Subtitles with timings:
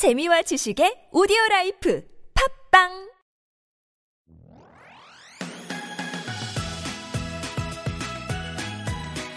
[0.00, 2.88] 재미와 지식의 오디오 라이프 팟빵!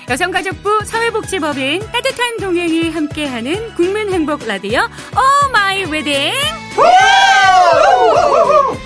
[0.10, 6.32] 여성가족부 사회복지법인 따뜻한 동행이 함께하는 국민행복 라디오 Oh My Wedding!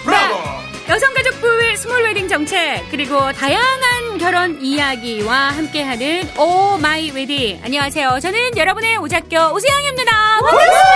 [0.03, 0.56] 브라보!
[0.87, 7.59] 여성가족부의 small wedding 정책 그리고 다양한 결혼 이야기와 함께하는 Oh My Wedding.
[7.63, 8.19] 안녕하세요.
[8.21, 10.39] 저는 여러분의 오작교 오수영입니다.
[10.39, 10.87] 반갑습니다.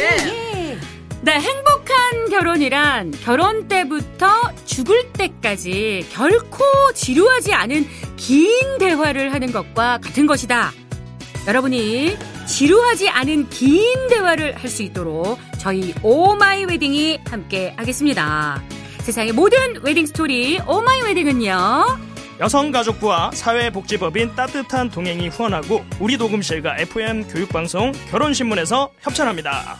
[0.00, 0.78] 예,
[1.22, 4.26] 네 행복한 결혼이란 결혼 때부터
[4.64, 6.64] 죽을 때까지 결코
[6.94, 10.72] 지루하지 않은 긴 대화를 하는 것과 같은 것이다.
[11.46, 12.16] 여러분이
[12.46, 18.62] 지루하지 않은 긴 대화를 할 수 있도록 저희 오마이 웨딩이 함께 하겠습니다.
[19.00, 21.56] 세상의 모든 웨딩 스토리 오마이 웨딩은요.
[22.38, 29.76] 여성가족부와 사회복지법인 따뜻한 동행이 후원하고 우리 녹음실과 FM 교육방송 결혼신문에서 협찬합니다.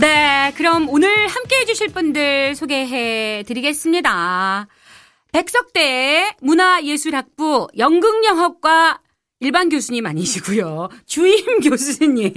[0.00, 4.68] 네, 그럼 오늘 함께 해주실 분들 소개해 드리겠습니다.
[5.32, 9.00] 백석대 문화예술학부 연극영화과
[9.42, 10.90] 일반 교수님 아니시고요.
[11.06, 12.30] 주임 교수님,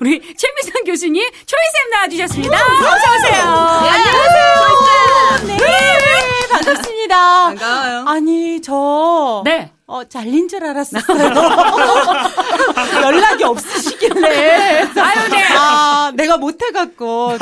[0.00, 2.58] 우리 최미선 교수님, 초이쌤 나와주셨습니다.
[2.58, 3.42] 어서오세요.
[3.88, 5.46] 안녕하세요.
[5.46, 5.56] 네,
[6.50, 7.44] 반갑습니다.
[7.44, 8.04] 반가워요.
[8.06, 9.40] 아니, 저.
[9.46, 9.72] 네.
[9.86, 11.00] 어, 잘린 줄 알았어요.
[13.02, 14.80] 연락이 없으시 길래.
[14.96, 15.44] 아유, 네.
[15.56, 17.32] 아, 내가 못해갖고,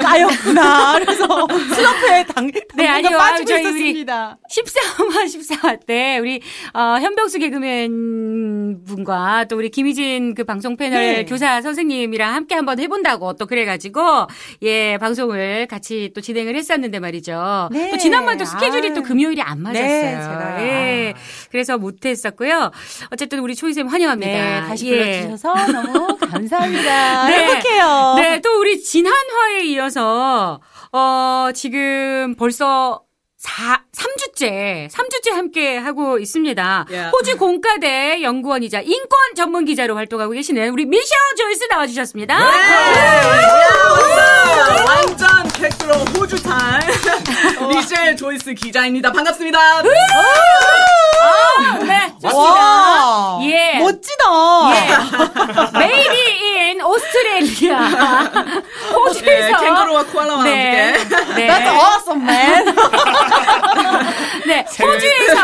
[0.00, 0.98] 까였구나.
[1.00, 3.16] 그래서 슬럼프에 당, 네, 아니요.
[3.16, 4.38] 빠지고 우리 있었습니다.
[4.50, 6.40] 14화 14화 때 우리
[6.74, 11.24] 어, 현병수 개그맨 분과 또 우리 김희진 그 방송 패널 네.
[11.24, 14.26] 교사 선생님이랑 함께 한번 해본다고 또 그래가지고
[14.62, 17.68] 예 방송을 같이 또 진행을 했었는데 말이죠.
[17.72, 17.90] 네.
[17.90, 18.94] 또 지난번도 스케줄이 아유.
[18.94, 19.82] 또 금요일이 안 맞았어요.
[19.86, 20.62] 네, 제가.
[20.62, 21.14] 예.
[21.50, 22.70] 그래서 못했었고요.
[23.10, 24.32] 어쨌든 우리 초이쌤 환영합니다.
[24.32, 25.22] 네, 다시 예.
[25.22, 27.26] 불러주셔서 너무 감사합니다.
[27.28, 27.34] 네.
[27.36, 28.14] 행복해요.
[28.16, 30.60] 네, 또 우리 지난 화에 이어서
[30.92, 33.02] 어 지금 벌써
[33.38, 36.86] 4, 3주째, 3주째 함께 하고 있습니다.
[36.88, 37.10] Yeah.
[37.12, 42.38] 호주 공과대 연구원이자 인권 전문 기자로 활동하고 계시는 우리 미셸 조이스 나와주셨습니다.
[42.38, 42.46] 네.
[44.86, 46.80] 완전 100% 호주산
[47.68, 49.10] 미셸 조이스 기자입니다.
[49.10, 49.58] 반갑습니다.
[51.22, 52.60] 아, 네, 좋습니다.
[52.60, 53.38] 와.
[53.42, 53.78] 예.
[53.78, 54.24] 멋지다.
[54.74, 55.78] 예.
[55.78, 57.78] Made in Australia.
[58.94, 59.24] 호주에서.
[59.24, 60.92] 네, 캥거루와 코알라와 네.
[60.92, 61.34] 함께.
[61.34, 61.46] 네.
[61.48, 62.74] That's awesome, man.
[64.46, 65.34] 네, 호주에서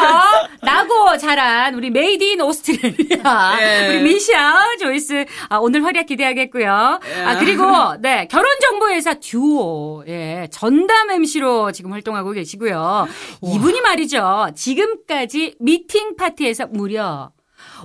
[1.38, 3.88] 자란 우리 Made in Australia 예.
[3.88, 6.99] 우리 미셸 조이스 아, 오늘 활약 기대하겠고요.
[7.16, 7.21] 예.
[7.22, 7.65] 아 그리고
[8.00, 13.06] 네 결혼 정보회사 듀오 예 전담 MC로 지금 활동하고 계시고요.
[13.44, 17.31] 이분이 말이죠 지금까지 미팅 파티에서 무려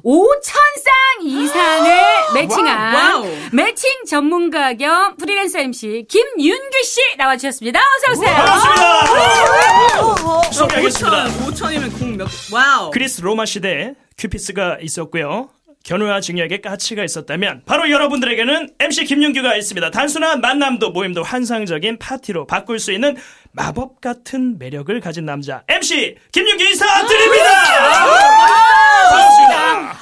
[0.04, 0.92] 5천쌍
[1.24, 1.92] 이상을
[2.36, 3.26] 매칭한 wow.
[3.52, 7.80] 매칭 전문가 겸 프리랜서 MC 김윤규 씨 나와주셨습니다.
[7.80, 8.36] 어서 오세요.
[8.36, 10.52] 반갑습니다.
[10.52, 11.26] 소개하겠습니다.
[11.26, 12.90] 5천, 5천이면 공 몇, wow.
[12.92, 15.50] 그리스 로마 시대에 큐피스가 있었고요.
[15.86, 19.92] 견우와 직녀에 까치가 있었다면 바로 여러분들에게는 MC 김윤규가 있습니다.
[19.92, 23.18] 단순한 만남도 모임도 환상적인 파티로 바꿀 수 있는
[23.52, 28.83] 마법 같은 매력을 가진 남자 MC 김윤규 인사드립니다.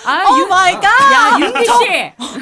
[0.06, 0.86] 아, oh my god.
[0.86, 1.90] 야, 윤규 씨.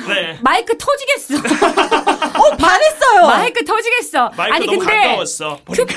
[0.08, 0.38] 네.
[0.42, 1.36] 마이크 터지겠어.
[1.38, 3.28] 어, 반했어요.
[3.28, 4.32] 마이크 터지겠어.
[4.36, 5.58] 마이크 아니, 너무 근데 가까웠어.
[5.66, 5.94] 보니까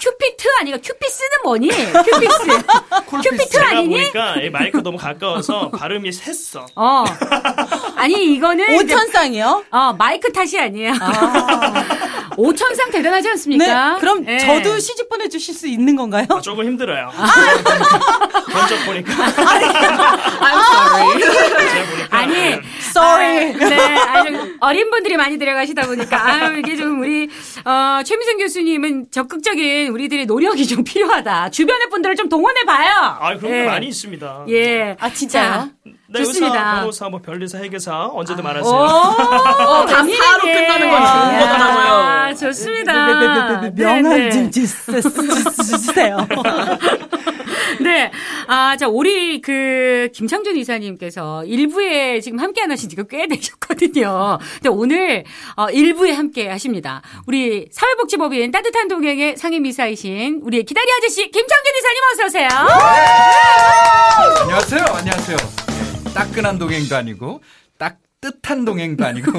[0.00, 1.68] 큐피트 아닌가 큐피스는 뭐니?
[1.68, 2.62] 큐피스.
[3.22, 3.88] 큐피트 제가 아니니?
[4.12, 6.66] 보니까 이 마이크 너무 가까워서 발음이 샜어.
[6.76, 7.04] 어.
[7.96, 8.76] 아니, 이거는.
[8.78, 9.64] 오천쌍이요?
[9.70, 10.92] 어, 마이크 탓이 아니야.
[12.38, 13.30] 오 5천상 대단하지 네.
[13.30, 13.96] 않습니까?
[13.98, 14.38] 그럼 예.
[14.38, 16.24] 저도 시집 보내주실 수 있는 건가요?
[16.30, 17.10] 아, 조금 힘들어요.
[18.54, 19.12] 면접 보니까.
[19.12, 21.18] I'm sorry.
[21.20, 22.16] 제가 보니까.
[22.16, 22.60] 아니, 네.
[22.90, 23.54] Sorry.
[23.54, 27.28] 아, 네, 아주 어린 분들이 많이 들어가시다 보니까 아유 이게 좀 우리
[27.64, 31.50] 어, 최미선 교수님은 적극적인 우리들의 노력이 좀 필요하다.
[31.50, 32.92] 주변의 분들을 좀 동원해 봐요.
[33.20, 34.44] 아, 그런 게 많이 있습니다.
[34.50, 34.96] 예.
[35.00, 35.70] 아, 진짜요?
[36.10, 36.54] 네, 좋습니다.
[36.54, 38.72] 의사, 변호사, 뭐 별리사, 회계사 언제든 오, 말하세요.
[38.74, 41.86] 어, 다 사로 끝나는 건 좋은 거더라고요.
[41.86, 43.60] 아, 좋습니다.
[43.60, 44.30] 네, 명함 네.
[44.30, 46.16] 좀 주세- 주세요.
[47.80, 48.10] 네.
[48.46, 54.38] 아, 자, 우리 그 김창준 이사님께서 일부에 지금 함께 안 하신 지가 꽤 되셨거든요.
[54.54, 55.24] 근데 오늘
[55.56, 57.02] 어, 일부에 함께 하십니다.
[57.26, 62.48] 우리 사회복지법인 따뜻한 동행의 상임이사이신 우리 기다리 아저씨 김창준 이사님 어서 오세요.
[64.40, 64.84] 안녕하세요.
[64.96, 65.67] 안녕하세요.
[66.08, 67.42] 네, 따끈한 동행도 아니고 딱
[68.20, 69.30] 뜻한 동행도 아니고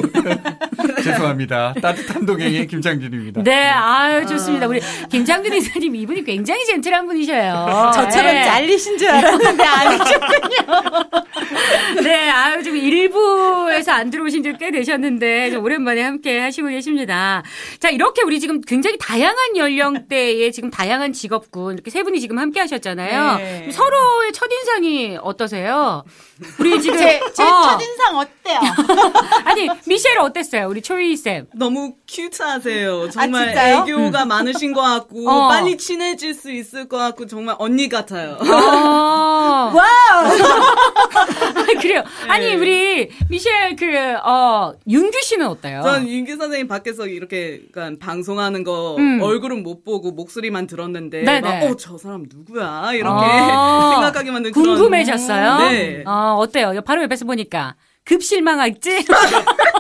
[1.04, 1.74] 죄송합니다.
[1.82, 3.44] 따뜻한 동행의 김창준입니다.
[3.44, 4.68] 네, 아유, 좋습니다.
[4.68, 4.80] 우리
[5.12, 7.92] 김창준 이사님 이분이 굉장히 젠틀한 분이셔요.
[7.94, 8.44] 저처럼 네.
[8.46, 11.10] 잘리신 줄 알았는데 아니셨군요.
[12.04, 17.44] 네, 아유, 지금 일부에서 안 들어오신 지 꽤 되셨는데, 좀 오랜만에 함께 하시고 계십니다.
[17.80, 22.60] 자, 이렇게 우리 지금 굉장히 다양한 연령대의 지금 다양한 직업군, 이렇게 세 분이 지금 함께
[22.62, 23.38] 하셨잖아요.
[23.38, 23.70] 네.
[23.72, 26.04] 서로의 첫인상이 어떠세요?
[26.60, 26.98] 우리 지금.
[26.98, 27.62] 제, 제 어.
[27.78, 28.60] 첫인상 어때요?
[29.46, 30.68] 아니, 미셸 어땠어요?
[30.68, 31.48] 우리 초이 쌤.
[31.54, 33.10] 너무 cute하세요.
[33.10, 33.86] 정말 진짜요?
[33.88, 35.48] 애교가 많으신 것 같고 어.
[35.48, 38.38] 빨리 친해질 수 있을 것 같고 정말 언니 같아요.
[38.40, 38.46] 어.
[39.74, 40.30] Wow!
[41.82, 42.04] 그래요.
[42.28, 42.56] 아니, 네.
[42.56, 45.82] 우리 미셸 그, 어, 윤규 씨는 어때요?
[45.84, 49.22] 전 윤규 선생님 밖에서 이렇게 그러니까 방송하는 거 음.
[49.22, 51.42] 얼굴은 못 보고 목소리만 들었는데 네네.
[51.42, 53.92] 막 어 저 사람 누구야 이렇게 아.
[53.94, 55.58] 생각하게 만든 궁금해졌어요?
[55.70, 56.04] 네.
[56.06, 56.82] 어, 어때요?
[56.86, 57.76] 바로 옆에서 보니까.
[58.10, 59.06] 급 실망했지?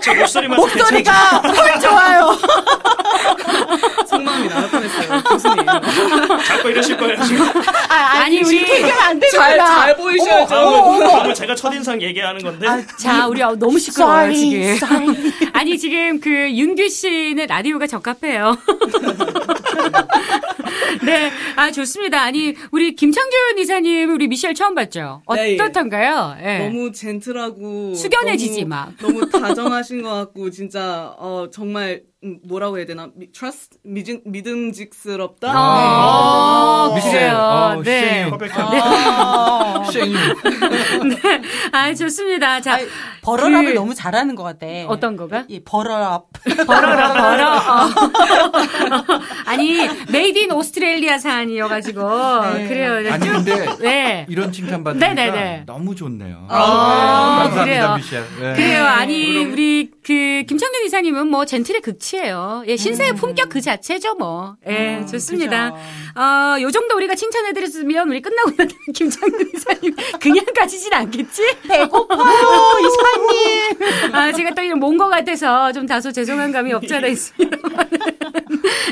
[0.04, 2.38] 제 목소리만 목소리가 헐 좋아요.
[4.20, 5.66] 속마음이 나타났어요 교수님.
[6.46, 7.46] 자꾸 이러실 거예요 지금.
[7.90, 7.94] 아,
[8.24, 8.60] 아니, 우리.
[8.92, 9.30] 안 되는구나.
[9.30, 10.48] 잘, 잘 보이셔야죠.
[10.50, 12.68] 다음은 제가 첫인상 얘기하는 건데
[12.98, 14.62] 자, 우리 아, 너무 시끄러워요, 지금.
[14.76, 15.16] sorry.
[15.54, 18.58] 아니, 지금 그 윤규 씨는 라디오가 적합해요.
[21.06, 21.32] 네.
[21.56, 22.22] 아, 좋습니다.
[22.22, 25.22] 아니, 우리 김창준 이사님, 우리 미셸 처음 봤죠?
[25.34, 25.56] 네.
[25.60, 26.38] 어떻던가요?
[26.44, 26.60] 예.
[26.68, 28.92] 너무 젠틀하고 숙연해지지, 너무, 막.
[29.00, 35.54] 너무 다정하신 것 같고 진짜 어 정말 음, 뭐라고 해야 되나 미, trust 믿음 믿음직스럽다.
[35.54, 37.38] 어, 미셸, 그래요.
[37.38, 38.02] 어, 네.
[38.02, 38.30] 쉐임.
[38.30, 40.16] 커백한 쉐임.
[41.72, 42.60] 아, 좋습니다.
[42.60, 42.88] 자, 아니,
[43.22, 44.66] 버럴업을 그- 너무 잘하는 것 같아.
[44.88, 45.46] 어떤 거가?
[45.48, 46.28] 이 버럴업.
[46.66, 47.56] 벌어라, 벌어.
[47.56, 47.90] 어.
[49.46, 52.02] 아니, Made in Australia산이어가지고.
[52.68, 53.12] 그래요.
[53.14, 54.26] 아니 근데 네.
[54.30, 55.64] 이런 칭찬 받으니까 네네네.
[55.66, 56.46] 너무 좋네요.
[56.50, 57.98] 아, 그래요.
[58.40, 58.54] 네.
[58.54, 58.86] 그래요.
[58.86, 62.64] 아니, 우리, 그, 김창균 이사님은 뭐, gentle의 극치예요.
[62.68, 64.56] 예, 신사의 품격 그 자체죠, 뭐.
[64.68, 65.72] 예, 좋습니다.
[65.72, 65.84] 그죠.
[66.20, 71.58] 어, 요 정도 우리가 칭찬해드렸으면, 우리 끝나고 나면 김창균 이사님 그냥 가지진 않겠지?
[71.68, 74.14] 배고파요, 이사 님.
[74.16, 77.58] 아, 제가 또 이런 몬거 같아서 좀 다소 죄송한 감이 없지 않아 있습니다.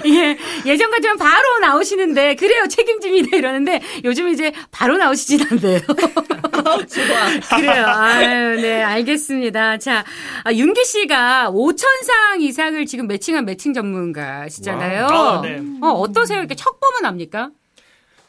[0.05, 5.79] 예, 예전 같으면 바로 나오시는데, 그래요, 책임집니다 이러는데, 요즘 이제 바로 나오시진 않네요.
[7.55, 7.85] 그래요.
[7.87, 9.77] 아유, 네, 알겠습니다.
[9.77, 10.03] 자,
[10.43, 15.05] 아, 윤기 씨가 5천상 이상을 지금 매칭한 매칭 전문가시잖아요.
[15.07, 15.61] 아, 네.
[15.81, 16.39] 어, 어떠세요?
[16.39, 17.49] 이렇게 척 보면 압니까?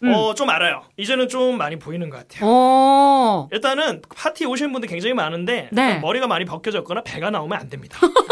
[0.04, 0.82] 어, 좀 알아요.
[0.96, 2.42] 이제는 좀 많이 보이는 것 같아요.
[2.44, 3.48] 어.
[3.52, 5.98] 일단은 파티 오시는 분들 굉장히 많은데 네.
[5.98, 7.98] 머리가 많이 벗겨졌거나 배가 나오면 안 됩니다.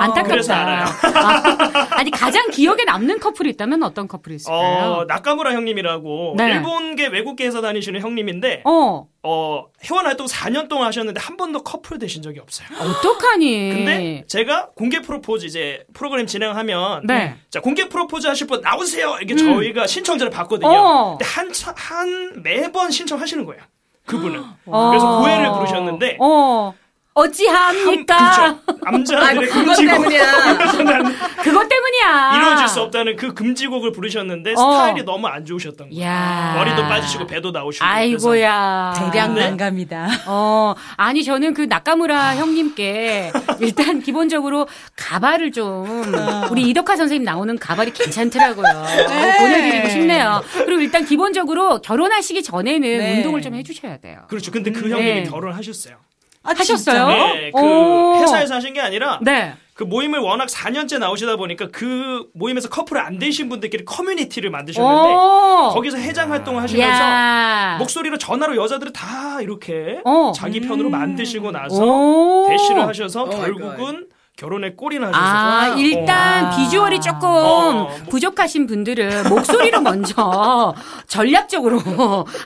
[0.00, 0.22] 안타깝다.
[0.22, 0.84] 그래서 알아요.
[0.84, 4.92] 아, 아니, 가장 기억에 남는 커플이 있다면 어떤 커플이 있을까요?
[4.92, 6.52] 어, 나카무라 형님이라고 네.
[6.52, 12.20] 일본계 외국계에서 다니시는 형님인데 어, 어, 회원 활동 4년 동안 하셨는데 한 번도 커플 되신
[12.22, 12.68] 적이 없어요.
[12.78, 13.70] 어떡하니?
[13.72, 17.36] 근데 제가 공개 프로포즈 이제 프로그램 진행하면 네.
[17.50, 20.68] 자 공개 프로포즈 하실 분 나오세요 이렇게 저희가 신청자를 받거든요.
[20.70, 21.10] 어.
[21.18, 23.62] 근데 한, 차- 한 매번 신청하시는 거예요.
[24.06, 24.42] 그분은.
[24.66, 24.90] 어.
[24.90, 26.74] 그래서 고해를 부르셨는데 어.
[27.14, 28.58] 어찌합니까?
[28.66, 28.74] 그쵸.
[28.82, 30.24] 남자들의 금지곡 때문이야.
[31.42, 32.36] 그것 때문이야.
[32.36, 34.56] 이루어질 수 없다는 그 금지곡을 부르셨는데 어.
[34.56, 36.04] 스타일이 너무 안 좋으셨던 거예요.
[36.04, 36.54] 야.
[36.56, 37.84] 머리도 빠지시고 배도 나오시고.
[37.84, 39.10] 아이고야.
[39.12, 39.44] 대량 네?
[39.48, 40.08] 난감이다.
[40.26, 44.66] 어, 아니, 저는 그 나카무라 형님께 일단 기본적으로
[44.96, 46.02] 가발을 좀,
[46.50, 48.66] 우리 이덕화 선생님 나오는 가발이 괜찮더라고요.
[48.66, 50.42] 어, 보내드리고 싶네요.
[50.52, 53.16] 그리고 일단 기본적으로 결혼하시기 전에는 네.
[53.16, 54.18] 운동을 좀 해주셔야 돼요.
[54.28, 54.50] 그렇죠.
[54.50, 54.90] 근데 그 네.
[54.90, 55.96] 형님이 결혼하셨어요.
[56.44, 57.08] 아, 하셨어요?
[57.08, 58.20] 네, 그 오.
[58.20, 59.54] 회사에서 하신 게 아니라 네.
[59.72, 65.70] 그 모임을 워낙 4년째 나오시다 보니까 그 모임에서 커플 안 되신 분들끼리 커뮤니티를 만드셨는데 오.
[65.72, 67.76] 거기서 회장 활동을 하시면서 야.
[67.80, 70.32] 목소리로 전화로 여자들을 다 이렇게 어.
[70.34, 72.46] 자기 편으로 만드시고 나서 오.
[72.48, 75.74] 대시를 하셔서 oh my 결국은 결혼에 골인하셨어요.
[75.74, 76.56] 아, 일단 아.
[76.56, 80.74] 비주얼이 조금 어, 뭐- 부족하신 분들은 목소리로 먼저
[81.06, 81.80] 전략적으로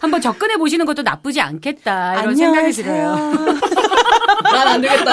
[0.03, 3.15] 한번 접근해 보시는 것도 나쁘지 않겠다 이런 생각이 들어요.
[4.53, 5.13] 난 안 되겠다.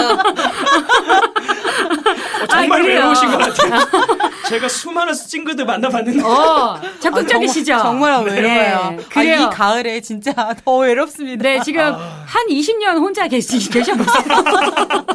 [2.45, 2.97] 어, 정말 아, 그래요?
[2.99, 3.79] 외로우신 것 같아요.
[4.49, 7.73] 제가 수많은 싱글들 만나봤는데 어, 적극적이시죠?
[7.75, 8.91] 아, 정말, 정말 외로워요.
[8.97, 9.35] 네, 그래요.
[9.37, 10.33] 아, 이 가을에 진짜
[10.63, 11.43] 더 외롭습니다.
[11.43, 14.23] 네, 지금 한 20년 혼자 계시, 계셔보세요.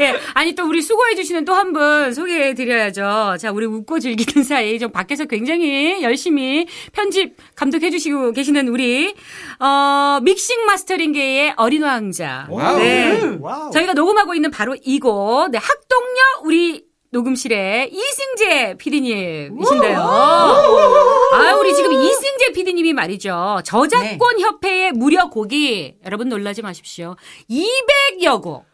[0.00, 3.36] 예, 아니 또 우리 수고해주시는 또 한 분 소개해드려야죠.
[3.40, 9.14] 자, 우리 웃고 즐기는 사이 좀 밖에서 굉장히 열심히 편집 감독해주시고 계시는 우리,
[9.60, 12.46] 어, 믹싱 마스터링계의 어린 왕자.
[12.50, 12.78] Wow.
[12.78, 13.36] 네.
[13.40, 13.70] Wow.
[13.70, 20.00] 저희가 녹음하고 있는 바로 이곳, 네, 학동역 우리 녹음실의 이승재 PD님이신데요.
[20.00, 23.60] 아, 우리 지금 이승재 PD님이 말이죠.
[23.64, 27.14] 저작권 협회의 무려 곡이, 여러분 놀라지 마십시오.
[27.48, 28.64] 200여 곡.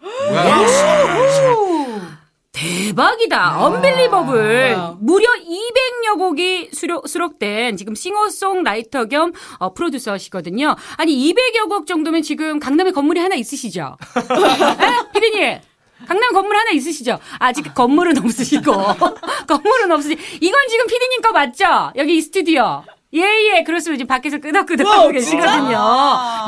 [2.52, 3.64] 대박이다.
[3.64, 4.76] Unbelievable.
[5.00, 10.76] 무려 200여 곡이 수록, 수록된 지금 싱어송라이터 겸 어, 프로듀서시거든요.
[10.96, 13.96] 아니 200여 곡 정도면 지금 강남에 건물이 하나 있으시죠?
[14.18, 15.12] 에?
[15.20, 15.58] 피디님.
[16.06, 17.18] 강남 건물 하나 있으시죠?
[17.38, 18.72] 아직 건물은 없으시고
[19.46, 20.16] 건물은 없으시.
[20.40, 21.92] 이건 지금 피디님 거 맞죠?
[21.96, 22.82] 여기 이 스튜디오.
[23.12, 23.98] 예 예 그렇습니다.
[23.98, 25.78] 지금 밖에서 끄덕끄덕 하고 wow, 계시거든요.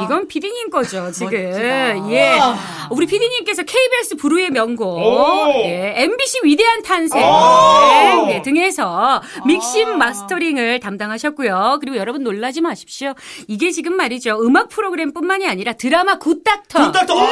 [0.04, 1.33] 이건 피디님 거죠 지금.
[2.12, 2.38] 예.
[2.90, 5.52] 우리 피디님께서 KBS 불후의 명곡, 오.
[5.64, 8.26] 예, MBC 위대한 탄생 오.
[8.26, 11.78] 네, 등에서 믹싱 마스터링을 담당하셨고요.
[11.81, 13.14] 그리고 여러분 놀라지 마십시오.
[13.49, 14.38] 이게 지금 말이죠.
[14.42, 17.19] 음악 프로그램뿐만이 아니라 드라마 굿닥터, 굿닥터.
[17.19, 17.26] 아,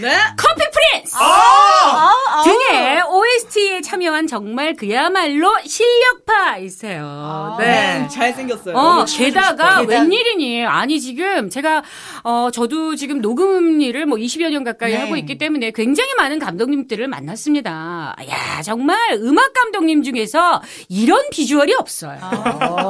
[0.00, 0.16] 네.
[0.36, 2.42] 커피 프린스 아!
[2.44, 7.56] 등의 OST에 참여한 정말 그야말로 실력파이세요.
[7.60, 8.08] 네.
[8.10, 8.71] 잘생겼어요.
[8.74, 9.80] 어, 너무 게다가.
[9.82, 10.64] 웬일이니?
[10.64, 11.82] 아니, 지금 제가,
[12.24, 14.98] 어, 저도 지금 녹음 일을 뭐 20여 년 가까이 네.
[14.98, 18.16] 하고 있기 때문에 굉장히 많은 감독님들을 만났습니다.
[18.28, 22.18] 야, 정말 음악 감독님 중에서 이런 비주얼이 없어요.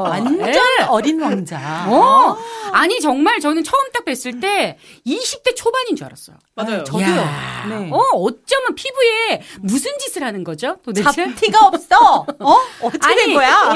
[0.06, 0.84] 완전 네.
[0.88, 1.86] 어린 왕자.
[1.88, 2.36] 어,
[2.72, 6.36] 아니, 정말 저는 처음 딱 뵀을 때 20대 초반인 줄 알았어요.
[6.54, 6.84] 맞아요.
[6.84, 7.06] 저도요.
[7.16, 7.88] 야, 네.
[7.90, 10.76] 어, 어쩌면 피부에 무슨 짓을 하는 거죠?
[10.84, 11.04] 도대체?
[11.10, 12.26] 잡티가 없어.
[12.38, 12.56] 어?
[12.82, 13.74] 어떻게 된 아니, 거야?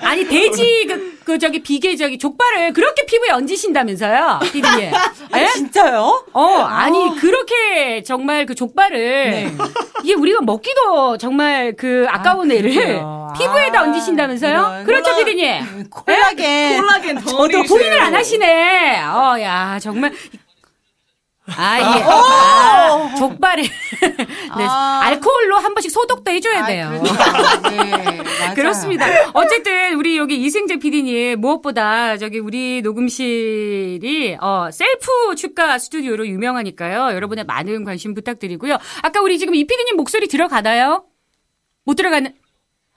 [0.00, 4.92] 아니 돼지 그, 그 저기 비계 저기 족발을 그렇게 피부에 얹으신다면서요, 피디님?
[5.36, 5.46] 예?
[5.48, 6.24] 진짜요?
[6.32, 8.98] 어, 아니 그렇게 정말 그 족발을
[9.30, 9.52] 네.
[10.02, 12.72] 이게 우리가 먹기도 정말 그 아까운 아, 애를.
[13.36, 14.84] 피부에다 아, 얹으신다면서요?
[14.86, 15.90] 그렇죠, 피디님?
[15.90, 16.80] 콜라겐.
[16.80, 17.62] 콜라겐 덩어리.
[17.66, 19.02] 본인을 안 하시네.
[19.02, 20.14] 어, 야 정말.
[21.56, 22.02] 아, 예.
[22.02, 23.62] 아, 족발에.
[23.62, 25.00] 네, 아.
[25.04, 27.00] 알코올로 한 번씩 소독도 해줘야 돼요.
[27.02, 27.70] 그러니까.
[27.70, 28.54] 네.
[28.54, 29.06] 그렇습니다.
[29.34, 37.14] 어쨌든 우리 여기 이승재 PD님 무엇보다 저기 우리 녹음실이 어 셀프 축가 스튜디오로 유명하니까요.
[37.14, 38.78] 여러분의 많은 관심 부탁드리고요.
[39.02, 41.04] 아까 우리 지금 이 PD님 목소리 들어가나요?
[41.84, 42.34] 못 들어가는.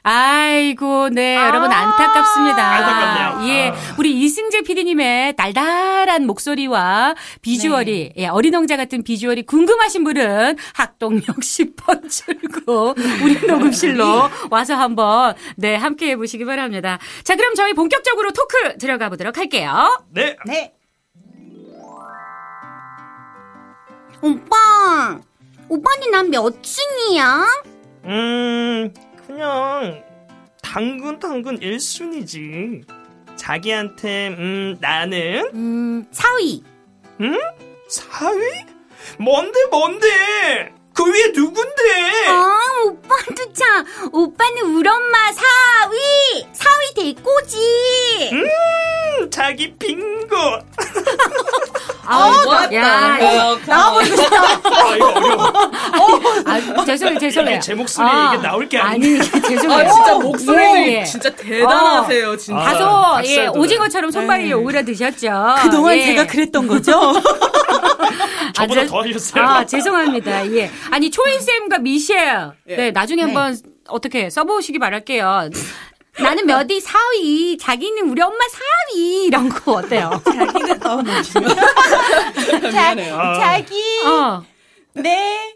[0.04, 2.72] 아이고, 네, 여러분 안타깝습니다.
[2.72, 3.54] 안타깝네요.
[3.54, 3.74] 예, 아.
[4.00, 12.10] 우리 이승재 PD님의 달달한 목소리와 비주얼이, 예, 어린 왕자 같은 비주얼이 궁금하신 분은 학동역 10번
[12.10, 16.98] 출구 우리 녹음실로 와서 한번 네 함께 해보시기 바랍니다.
[17.24, 20.04] 자, 그럼 저희 본격적으로 토크 들어가 보도록 할게요.
[20.10, 20.36] 네.
[20.48, 20.74] 네.
[24.24, 25.20] 오빠,
[25.70, 27.46] 오빠는 난 몇 층이야?
[28.06, 28.94] 음,
[29.36, 30.04] 그냥
[30.62, 32.84] 당근 당근 1순위지.
[33.38, 36.62] 자기한테 음 나는 음, 4위.
[37.22, 37.38] 음?
[37.90, 38.68] 4위?
[39.18, 40.74] 뭔데 뭔데?
[40.94, 42.28] 그 위에 누군데?
[42.28, 43.86] 아, 오빠도 참.
[44.12, 46.52] 오빠는 우리 엄마 4위!
[46.54, 48.30] 4위 대꼬지!
[48.34, 50.36] 음, 자기 빙고.
[52.06, 54.42] 아, 야, 어, 나와보고 싶다.
[54.42, 55.54] 아, 이거 어려워.
[56.46, 57.60] 아, 죄송해요, 죄송해요.
[57.60, 59.24] 제 목소리 아, 이게 나올 게 아니, 아니에요.
[59.24, 59.90] 죄송해요.
[59.90, 61.04] 아, 진짜 목소리는 예, 예.
[61.04, 62.60] 진짜 대단하세요, 진짜.
[62.60, 63.48] 아, 다소 박살 예.
[63.48, 65.30] 오징어처럼 손발이 오그라 드셨죠.
[65.62, 66.06] 그동안 예.
[66.06, 66.92] 제가 그랬던 거죠?
[68.54, 69.44] 저보다 아, 더 하셨어요.
[69.44, 70.52] 아, 죄송합니다.
[70.54, 70.72] 예.
[70.90, 72.52] 아니, 초이쌤과 미셸.
[72.70, 72.76] 예.
[72.76, 73.56] 네, 나중에 한번
[73.88, 75.50] 어떻게 써보시기 바랄게요.
[76.20, 78.38] 나는 몇위 4위, 자기는 우리 엄마
[78.94, 80.22] 4위, 이런 거 어때요?
[80.26, 81.02] 자기는, 어.
[83.18, 83.34] 아.
[83.40, 83.82] 자기.
[84.06, 84.44] 어.
[84.94, 85.56] 네.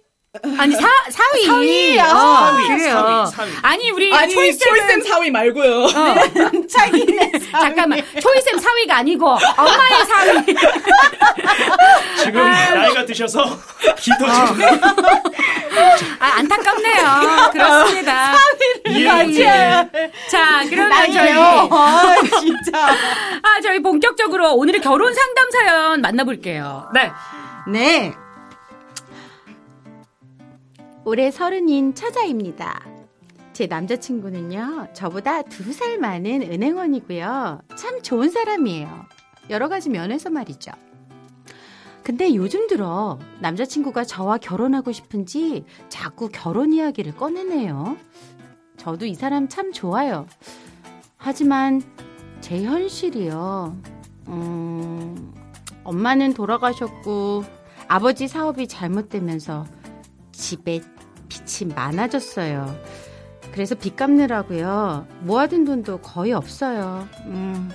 [0.57, 1.45] 아니, 4, 4위.
[1.45, 3.25] 사위, 아, 어, 사위, 그래요.
[3.25, 3.51] 사위, 사위.
[3.61, 4.57] 아니, 우리 아니, 초이쌤은.
[4.59, 5.83] 초이쌤 4위 말고요.
[5.83, 5.87] 어,
[6.69, 7.31] 자기네.
[7.51, 8.01] 잠깐만.
[8.21, 10.57] 초이쌤 4위가 아니고, 엄마의 4위.
[12.23, 13.43] 지금 나이가 드셔서
[13.97, 14.61] 기도 좀
[16.19, 17.49] 아, 안타깝네요.
[17.51, 18.33] 그렇습니다.
[18.89, 20.11] 이해 예.
[20.29, 21.31] 자, 그러면 저희.
[21.31, 22.87] 아, 진짜.
[22.87, 26.89] 아, 저희 본격적으로 오늘의 결혼 상담 사연 만나볼게요.
[26.93, 27.11] 네.
[27.67, 28.13] 네.
[31.05, 32.83] 올해 서른인 처자입니다.
[33.53, 37.61] 제 남자친구는요, 저보다 두 살 많은 은행원이고요.
[37.77, 39.05] 참 좋은 사람이에요.
[39.49, 40.71] 여러 가지 면에서 말이죠.
[42.03, 47.97] 근데 요즘 들어 남자친구가 저와 결혼하고 싶은지 자꾸 결혼 이야기를 꺼내네요.
[48.77, 50.27] 저도 이 사람 참 좋아요.
[51.17, 51.81] 하지만
[52.41, 53.75] 제 현실이요.
[54.27, 55.33] 음,
[55.83, 57.43] 엄마는 돌아가셨고
[57.87, 59.65] 아버지 사업이 잘못되면서
[60.31, 60.81] 집에
[61.35, 62.79] 빚이 많아졌어요.
[63.51, 65.05] 그래서 빚 갚느라고요.
[65.21, 67.07] 모아둔 돈도 거의 없어요.
[67.25, 67.69] 음.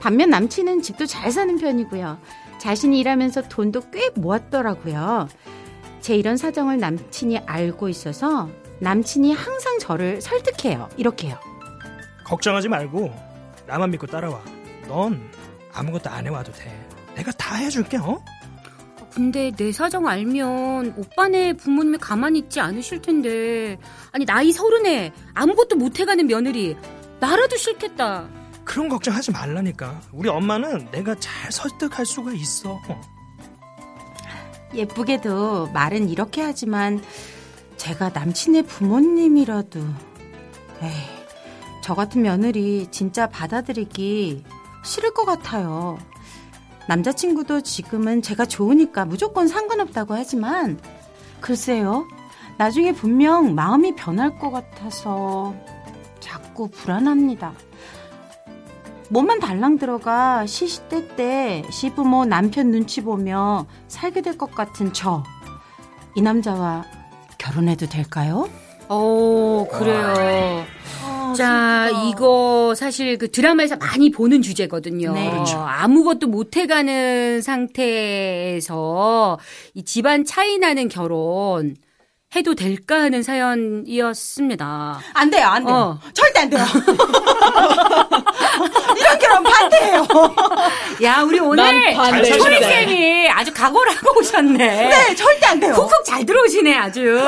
[0.00, 2.18] 반면 남친은 집도 잘 사는 편이고요.
[2.58, 5.28] 자신이 일하면서 돈도 꽤 모았더라고요.
[6.00, 8.50] 제 이런 사정을 남친이 알고 있어서
[8.80, 10.88] 남친이 항상 저를 설득해요.
[10.96, 11.38] 이렇게요.
[12.24, 13.14] 걱정하지 말고
[13.66, 14.42] 나만 믿고 따라와.
[14.88, 15.20] 넌
[15.72, 16.88] 아무것도 안 해와도 돼.
[17.14, 17.96] 내가 다 해줄게.
[17.96, 18.22] 어?
[19.14, 23.78] 근데 내 사정 알면 오빠네 부모님이 가만히 있지 않으실 텐데.
[24.10, 26.76] 아니, 나이 서른에 아무것도 못해가는 며느리.
[27.20, 28.28] 나라도 싫겠다.
[28.64, 30.00] 그런 걱정하지 말라니까.
[30.12, 32.80] 우리 엄마는 내가 잘 설득할 수가 있어.
[34.74, 37.00] 예쁘게도 말은 이렇게 하지만
[37.76, 39.78] 제가 남친의 부모님이라도
[40.82, 40.90] 에이,
[41.84, 44.42] 저 같은 며느리 진짜 받아들이기
[44.82, 45.98] 싫을 것 같아요.
[46.88, 50.78] 남자친구도 지금은 제가 좋으니까 무조건 상관없다고 하지만
[51.40, 52.06] 글쎄요.
[52.58, 55.54] 나중에 분명 마음이 변할 것 같아서
[56.20, 57.52] 자꾸 불안합니다.
[59.10, 65.22] 몸만 달랑 들어가 시시때 때 시부모 남편 눈치 보며 살게 될 것 같은 저.
[66.14, 66.84] 이 남자와
[67.38, 68.48] 결혼해도 될까요?
[68.88, 70.64] 어, 그래요.
[71.34, 75.12] 자, 이거 사실 그 드라마에서 많이 보는 주제거든요.
[75.12, 75.30] 네.
[75.30, 75.58] 그렇죠.
[75.58, 79.38] 아무것도 못 해가는 상태에서
[79.74, 81.76] 이 집안 차이 나는 결혼
[82.36, 85.00] 해도 될까 하는 사연이었습니다.
[85.12, 85.74] 안 돼요, 안 돼요.
[85.74, 86.00] 어.
[86.12, 86.64] 절대 안 돼요.
[88.96, 90.06] 이런 결혼 반대예요.
[91.02, 92.24] 야, 우리 오늘 난 반대.
[92.28, 92.86] 잘 초리 사시네.
[92.86, 94.56] 쌤이 아주 각오를 하고 오셨네.
[94.88, 95.74] 네, 절대 안 돼요.
[95.74, 97.24] 쿡쿡 잘 들어오시네, 아주.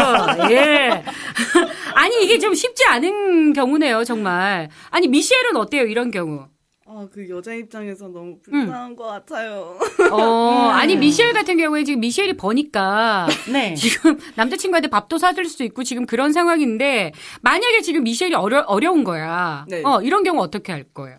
[0.51, 1.05] 예.
[1.95, 4.69] 아니, 이게 좀 쉽지 않은 경우네요, 정말.
[4.91, 6.47] 아니, 미셸은 어때요, 이런 경우?
[6.89, 9.77] 아, 그 여자 입장에서 너무 불편한 것 같아요.
[10.13, 13.27] 어, 아니, 미셸 같은 경우에 지금 미셸이 버니까.
[13.53, 13.75] 네.
[13.75, 17.13] 지금 남자친구한테 밥도 사줄 수도 있고 지금 그런 상황인데,
[17.43, 19.67] 만약에 지금 미셸이 어려, 어려운 거야.
[19.69, 19.83] 네.
[19.85, 21.19] 어, 이런 경우 어떻게 할 거예요?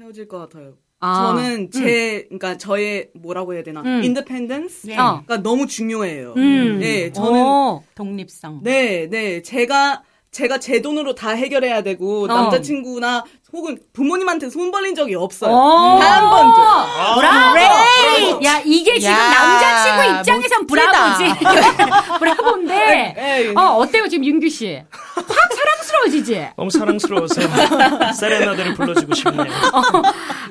[0.00, 0.78] 헤어질 것 같아요.
[1.00, 4.02] 아, 저는 제, 그러니까 저의 뭐라고 해야 되나, 음.
[4.04, 4.86] Independence?
[4.86, 4.96] 네.
[4.96, 5.24] 어.
[5.26, 6.32] 가 너무 중요해요.
[6.38, 6.78] 음.
[6.78, 7.84] 네, 저는 어.
[7.94, 8.60] 독립성.
[8.62, 9.42] 네, 네.
[9.42, 12.26] 제가, 제가 제 돈으로 다 해결해야 되고, 어.
[12.26, 13.22] 남자친구나
[13.52, 15.52] 혹은 부모님한테 손 벌린 적이 없어요.
[15.54, 15.98] 어.
[16.00, 16.62] 단 한 번도.
[16.62, 18.42] 아, 브라보!
[18.46, 21.18] 야, 이게 지금 야, 남자친구 입장에선 멋지다.
[21.18, 22.18] 브라보지.
[22.18, 23.14] 브라보인데.
[23.18, 23.54] 에이.
[23.54, 24.82] 어, 어때요, 지금 윤규 씨?
[24.90, 25.26] 확
[25.82, 26.48] 사랑스러워지지?
[26.56, 27.40] 너무 사랑스러워서
[28.14, 29.44] 세레나데를 불러주고 싶네요.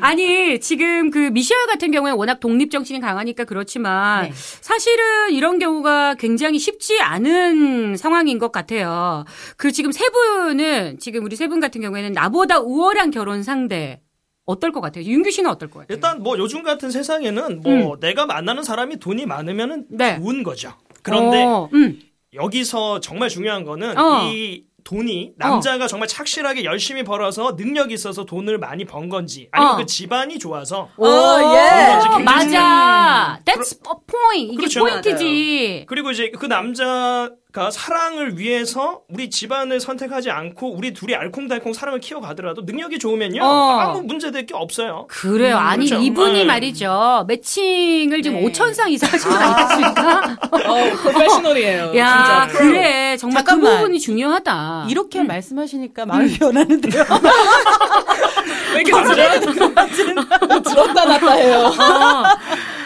[0.02, 4.32] 아니, 지금 그 미셸 같은 경우에 워낙 독립 정신이 강하니까 그렇지만 네.
[4.34, 9.26] 사실은 이런 경우가 굉장히 쉽지 않은 상황인 것 같아요.
[9.58, 14.00] 그 지금 세 분은 지금 우리 세 분 같은 경우에는 나보다 우월한 결혼 상대
[14.46, 15.04] 어떨 것 같아요?
[15.04, 15.94] 윤규 씨는 어떨 것 같아요?
[15.96, 19.98] 일단 뭐 요즘 같은 세상에는 뭐 내가 만나는 사람이 돈이 많으면은 음.
[19.98, 20.18] 네.
[20.18, 20.72] 좋은 거죠.
[21.04, 22.00] 그런데 어, 음.
[22.34, 24.30] 여기서 정말 중요한 거는 어.
[24.32, 29.78] 이 돈이 남자가 정말 착실하게 열심히 벌어서 능력이 있어서 돈을 많이 번 건지 아니면 어.
[29.78, 32.24] 그 집안이 좋아서 오, 예.
[32.24, 33.40] 맞아.
[33.46, 34.54] That's a point.
[34.54, 34.82] 이게 그렇죠.
[34.82, 35.86] 포인트지.
[35.88, 42.00] 그리고 이제 그 남자 가 사랑을 위해서 우리 집안을 선택하지 않고 우리 둘이 알콩달콩 사랑을
[42.00, 43.80] 키워가더라도 능력이 좋으면요 어.
[43.80, 45.06] 아무 문제될 게 없어요.
[45.10, 45.58] 그래요.
[45.58, 46.02] 아니 그렇죠.
[46.02, 46.46] 이분이 네.
[46.46, 47.26] 말이죠.
[47.28, 48.50] 매칭을 지금 네.
[48.52, 50.38] 5천 상 이상 하신 거 아니겠습니까?
[50.50, 51.98] 어, 프로페셔널이에요.
[51.98, 52.58] 야, 진짜.
[52.58, 53.18] 그래.
[53.18, 53.78] 정말 그 잠깐만.
[53.80, 54.86] 부분이 중요하다.
[54.90, 57.04] 이렇게 말씀하시니까 마음이 변하는데요.
[58.76, 60.62] 왜 이렇게 들어?
[60.62, 61.66] 들었다 놨다 해요.
[61.78, 62.24] 어.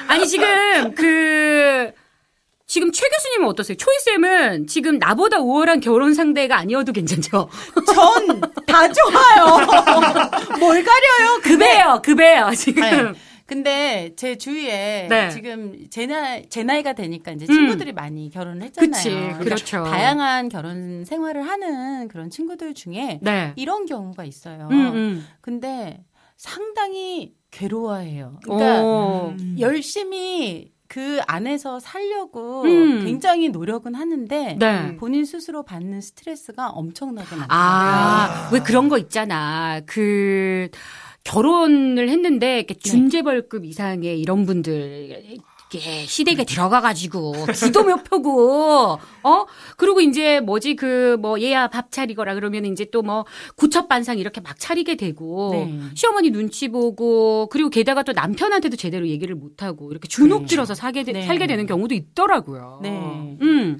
[0.07, 1.91] 아니 지금 그
[2.67, 3.77] 지금 최 교수님은 어떠세요?
[3.77, 7.49] 초이 쌤은 지금 나보다 우월한 결혼 상대가 아니어도 괜찮죠?
[7.93, 9.65] 전 다 좋아요.
[10.59, 11.39] 뭘 가려요?
[11.43, 12.81] 급해요, 급해요 지금.
[12.81, 13.19] 네.
[13.45, 15.29] 근데 제 주위에 네.
[15.29, 18.91] 지금 제 나이, 제 나이가 되니까 이제 친구들이 많이 결혼을 했잖아요.
[18.91, 19.83] 그치, 그러니까 그렇죠.
[19.83, 23.53] 다양한 결혼 생활을 하는 그런 친구들 중에 네.
[23.55, 24.67] 이런 경우가 있어요.
[24.71, 25.27] 음, 음.
[25.41, 26.03] 근데
[26.35, 28.39] 상당히 괴로워해요.
[28.43, 29.35] 그러니까 어.
[29.59, 33.03] 열심히 그 안에서 살려고 음.
[33.03, 34.95] 굉장히 노력은 하는데 네.
[34.97, 37.47] 본인 스스로 받는 스트레스가 엄청나게 많아요.
[37.49, 39.81] 아, 왜 그런 거 있잖아.
[39.85, 40.69] 그,
[41.23, 45.39] 결혼을 했는데, 이렇게 준재벌급 이상의 이런 분들,
[45.71, 49.45] 이렇게 시댁에 들어가가지고, 기도 몇 표고, 어?
[49.77, 53.25] 그리고 이제 뭐지, 그, 뭐, 얘야 밥 차리거라 그러면 이제 또 뭐,
[53.55, 55.79] 구첩반상 이렇게 막 차리게 되고, 네.
[55.95, 61.03] 시어머니 눈치 보고, 그리고 게다가 또 남편한테도 제대로 얘기를 못 하고, 이렇게 주눅 들어서 사게,
[61.03, 61.25] 되- 네.
[61.25, 62.79] 살게 되는 경우도 있더라고요.
[62.83, 62.89] 네.
[63.41, 63.79] 음.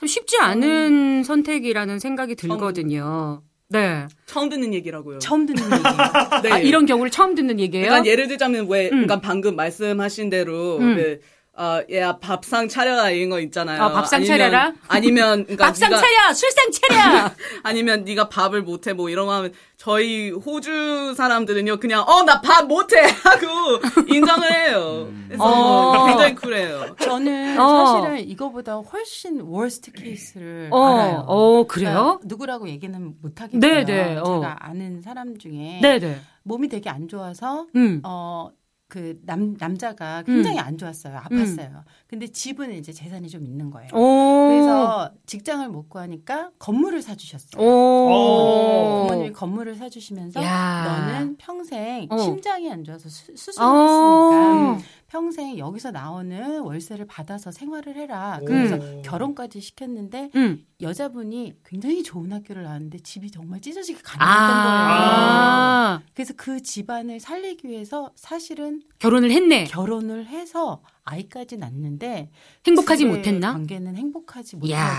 [0.00, 3.42] 좀 쉽지 않은 선택이라는 생각이 들거든요.
[3.68, 4.06] 네.
[4.26, 5.18] 처음 듣는 얘기라고요.
[5.18, 5.72] 처음 듣는 얘기.
[6.42, 6.52] 네.
[6.52, 7.86] 아, 이런 경우를 처음 듣는 얘기예요?
[7.86, 8.90] 그러니까 예를 들자면 왜, 음.
[8.90, 10.96] 그러니까 방금 말씀하신 대로 음.
[10.96, 11.20] 그,
[11.56, 13.80] 어, 야 밥상 차려라 이런 거 있잖아요.
[13.82, 14.72] 어, 밥상 아니면- 차려라?
[14.88, 16.32] 아니면 그러니까 밥상 네가- 차려!
[16.34, 17.30] 술상 차려!
[17.62, 22.66] 아니면 네가 밥을 못해 뭐 이런 거 하면 저희 호주 사람들은요 그냥 어 나 밥
[22.66, 25.08] 못해 하고 인정을 해요.
[25.28, 26.06] 그래서 어.
[26.08, 26.96] 굉장히 쿨해요.
[27.00, 27.86] 저는 어.
[27.86, 31.24] 사실은 이거보다 훨씬 worst case를 어, 알아요.
[31.28, 31.92] 어, 그래요?
[31.92, 33.60] 그러니까 누구라고 얘기는 못 하겠어요.
[33.60, 34.24] 네, 네, 어.
[34.40, 36.20] 제가 아는 사람 중에 네네.
[36.42, 38.00] 몸이 되게 안 좋아서 음.
[38.02, 38.50] 어
[38.88, 40.64] 그 남, 남자가 굉장히 음.
[40.64, 41.18] 안 좋았어요.
[41.24, 41.82] 아팠어요.
[42.06, 43.88] 근데 집은 이제 재산이 좀 있는 거예요.
[43.92, 44.48] 오.
[44.48, 47.62] 그래서 직장을 못 구하니까 건물을 사주셨어요.
[47.62, 49.06] 오.
[49.08, 51.08] 부모님이 건물을 사주시면서 야.
[51.08, 52.18] 너는 평생 어.
[52.18, 54.74] 심장이 안 좋아서 수, 수술을 어.
[54.74, 58.40] 했으니까 평생 여기서 나오는 월세를 받아서 생활을 해라.
[58.42, 58.46] 오.
[58.46, 59.00] 그래서 음.
[59.04, 60.66] 결혼까지 시켰는데 음.
[60.80, 65.10] 여자분이 굉장히 좋은 학교를 나왔는데 집이 정말 찢어지게 가난했던 거예요.
[65.12, 66.00] 아.
[66.14, 69.64] 그래서 그 집안을 살리기 위해서 사실은 결혼을 했네.
[69.66, 72.32] 결혼을 해서 아이까지 낳는데
[72.66, 73.52] 행복하지 못했나?
[73.52, 74.90] 관계는 행복하지 야.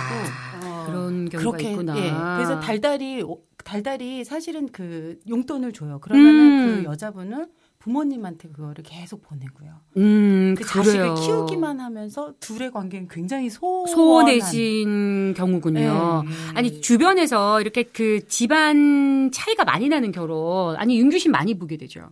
[0.62, 1.98] 못하고 그런 경우가 그렇게 있구나.
[1.98, 2.10] 예.
[2.38, 6.00] 그래서 달달이 오- 달달이 사실은 그 용돈을 줘요.
[6.00, 6.76] 그러면은 음.
[6.78, 7.48] 그 여자분은
[7.86, 9.70] 부모님한테 그거를 계속 보내고요.
[9.98, 10.84] 음, 그 그래요.
[10.84, 16.24] 자식을 키우기만 하면서 둘의 관계는 굉장히 소원한 소원해진 경우군요.
[16.26, 16.32] 네.
[16.56, 22.10] 아니 주변에서 이렇게 그 집안 차이가 많이 나는 결혼 아니 윤규 씨 많이 보게 되죠.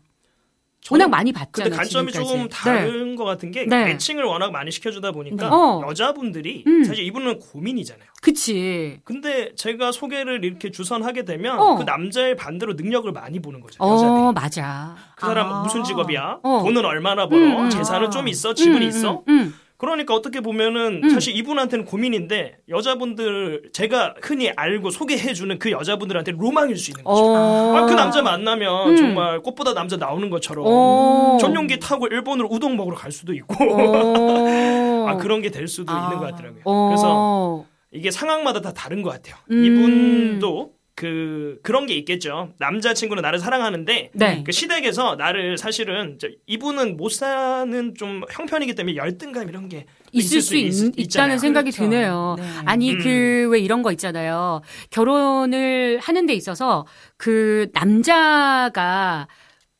[0.92, 1.70] 워낙 많이 봤잖아요.
[1.70, 2.40] 근데 관점이 지금까지.
[2.40, 3.86] 좀 다른 것 같은 게 네.
[3.86, 5.82] 매칭을 워낙 많이 시켜주다 보니까 어.
[5.88, 6.84] 여자분들이 음.
[6.84, 8.06] 사실 이분은 고민이잖아요.
[8.22, 9.00] 그치.
[9.04, 11.78] 근데 제가 소개를 이렇게 주선하게 되면 어.
[11.78, 13.84] 그 남자의 반대로 능력을 많이 보는 거죠.
[13.84, 14.10] 여자들이.
[14.12, 14.96] 어 맞아.
[15.16, 15.62] 그 사람 아.
[15.64, 16.40] 무슨 직업이야?
[16.44, 16.62] 어.
[16.64, 17.42] 돈은 얼마나 벌어?
[17.42, 17.70] 음, 음.
[17.70, 18.50] 재산은 좀 있어?
[18.52, 19.24] 음, 있어?
[19.30, 19.54] 음, 음.
[19.84, 21.10] 그러니까 어떻게 보면은 음.
[21.10, 27.24] 사실 이분한테는 고민인데 여자분들 제가 흔히 알고 소개해주는 그 여자분들한테 로망일 수 있는 거죠.
[27.26, 27.76] 어.
[27.76, 28.96] 아, 그 남자 만나면 음.
[28.96, 31.38] 정말 꽃보다 남자 나오는 것처럼 어.
[31.42, 35.06] 전용기 타고 일본으로 우동 먹으러 갈 수도 있고 어.
[35.10, 36.06] 아 그런 게 될 수도 아.
[36.06, 36.62] 있는 것 같더라고요.
[36.66, 36.88] 어.
[36.88, 39.36] 그래서 이게 상황마다 다 다른 것 같아요.
[39.52, 39.64] 음.
[39.64, 42.54] 이분도 그 그런 게 있겠죠.
[42.60, 44.44] 남자 친구는 나를 사랑하는데 네.
[44.46, 50.42] 그 시댁에서 나를 사실은 저 이분은 못 사는 좀 형편이기 때문에 열등감 이런 게 있을
[50.42, 50.94] 수 있, 있- 있잖아요.
[51.00, 51.90] 있다는 생각이 그렇죠.
[51.90, 52.36] 드네요.
[52.38, 52.44] 네.
[52.66, 53.00] 아니 음.
[53.00, 54.62] 그왜 이런 거 있잖아요.
[54.92, 56.86] 결혼을 하는 데 있어서
[57.18, 59.28] 그 남자가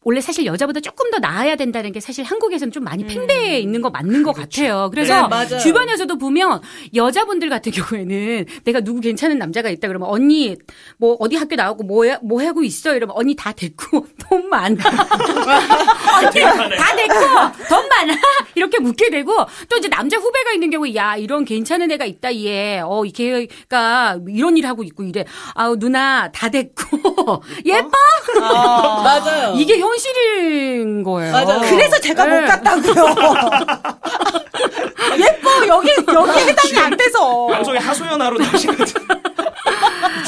[0.04, 3.90] 원래 사실 여자보다 조금 더 나아야 된다는 게 사실 한국에서는 좀 많이 팽배해 있는 거
[3.90, 4.90] 맞는 것 같아요.
[4.92, 5.60] 그래서 네, 맞아요.
[5.60, 6.62] 주변에서 도 보면
[6.94, 10.56] 여자분들 같은 경우에는 내가 누구 괜찮은 남자가 있다 그러면 언니
[10.98, 14.76] 뭐 어디 학교 나오고 뭐, 해- 뭐 하고 있어 이러면 언니 다 됐고 돈 많아.
[16.34, 16.76] 대단해.
[16.78, 17.14] 다 됐고
[17.70, 18.14] 돈 많아
[18.56, 19.34] 이렇게 묻게 되고
[19.70, 24.58] 또 이제 남자 후배가 있는 경우에 야 이런 괜찮은 애가 있다 얘 어이 걔가 이런
[24.58, 27.90] 일 하고 있고 이래 아우 누나 다 됐고 예뻐
[29.04, 29.54] 맞아요.
[29.56, 31.32] 이게 현 실인 거예요.
[31.32, 31.62] 맞아요.
[31.70, 32.42] 그래서 제가 네.
[32.42, 32.94] 못 갔다고요.
[35.20, 37.48] 예뻐 여기 여기 해당이 안 돼서.
[37.48, 38.46] 방송에 하소연하러 왜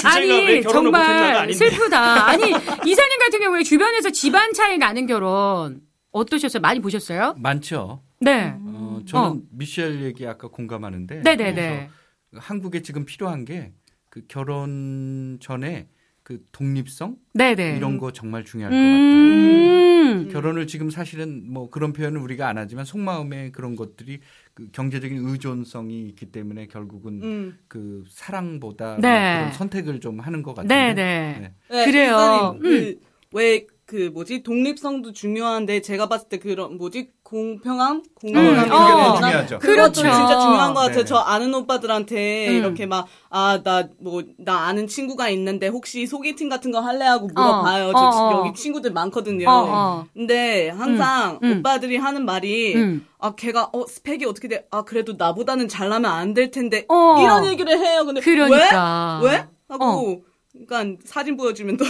[0.04, 2.28] 아니 정말 슬프다.
[2.28, 6.62] 아니 이사님 같은 경우에 주변에서 집안 차이 나는 결혼 어떠셨어요?
[6.62, 7.36] 많이 보셨어요?
[7.38, 8.01] 많죠.
[8.21, 8.56] 네.
[8.60, 9.38] 어, 저는 어.
[9.51, 11.89] 미셸 얘기 아까 공감하는데 네네네.
[12.38, 13.71] 한국에 지금 필요한 게
[14.15, 15.89] 그 결혼 전에
[16.25, 17.77] 그 독립성 네네.
[17.77, 20.25] 이런 거 정말 중요할 것 같아요.
[20.25, 20.29] 음.
[20.31, 24.21] 결혼을 지금 사실은 뭐 그런 표현은 우리가 안 하지만 속마음에 그런 것들이
[24.55, 27.59] 그 경제적인 의존성이 있기 때문에 결국은 음.
[27.67, 29.33] 그 사랑보다 네.
[29.33, 30.95] 뭐 그런 선택을 좀 하는 것 같은데.
[30.95, 31.53] 네네.
[31.69, 32.55] 네, 그래요.
[32.55, 32.59] 음.
[32.59, 32.99] 그,
[33.31, 38.02] 왜, 그, 뭐지, 독립성도 중요한데, 제가 봤을 때 그런, 뭐지, 공평함?
[38.15, 38.65] 공평함?
[38.65, 39.15] 음, 어.
[39.15, 39.60] 중요하죠.
[39.60, 40.02] 그것도 그렇죠.
[40.02, 40.98] 진짜 중요한 것 같아요.
[41.00, 41.06] 네.
[41.06, 42.54] 저 아는 오빠들한테 음.
[42.56, 47.06] 이렇게 막, 아, 나, 뭐, 나 아는 친구가 있는데, 혹시 소개팅 같은 거 할래?
[47.06, 47.89] 하고 물어봐요.
[47.89, 48.48] 어, 저 어, 어.
[48.48, 49.48] 여기 친구들 많거든요.
[49.48, 50.06] 어, 어.
[50.15, 51.60] 근데 항상 음, 음.
[51.60, 53.06] 오빠들이 하는 말이, 음.
[53.19, 54.65] 아, 걔가, 어, 스펙이 어떻게 돼?
[54.71, 56.86] 아, 그래도 나보다는 잘나면 안 될 텐데.
[56.89, 57.21] 어.
[57.21, 58.04] 이런 얘기를 해요.
[58.04, 59.19] 근데, 그러니까.
[59.24, 59.30] 왜?
[59.32, 59.45] 왜?
[59.69, 60.24] 하고,
[60.67, 61.85] 그러니까 사진 보여주면 또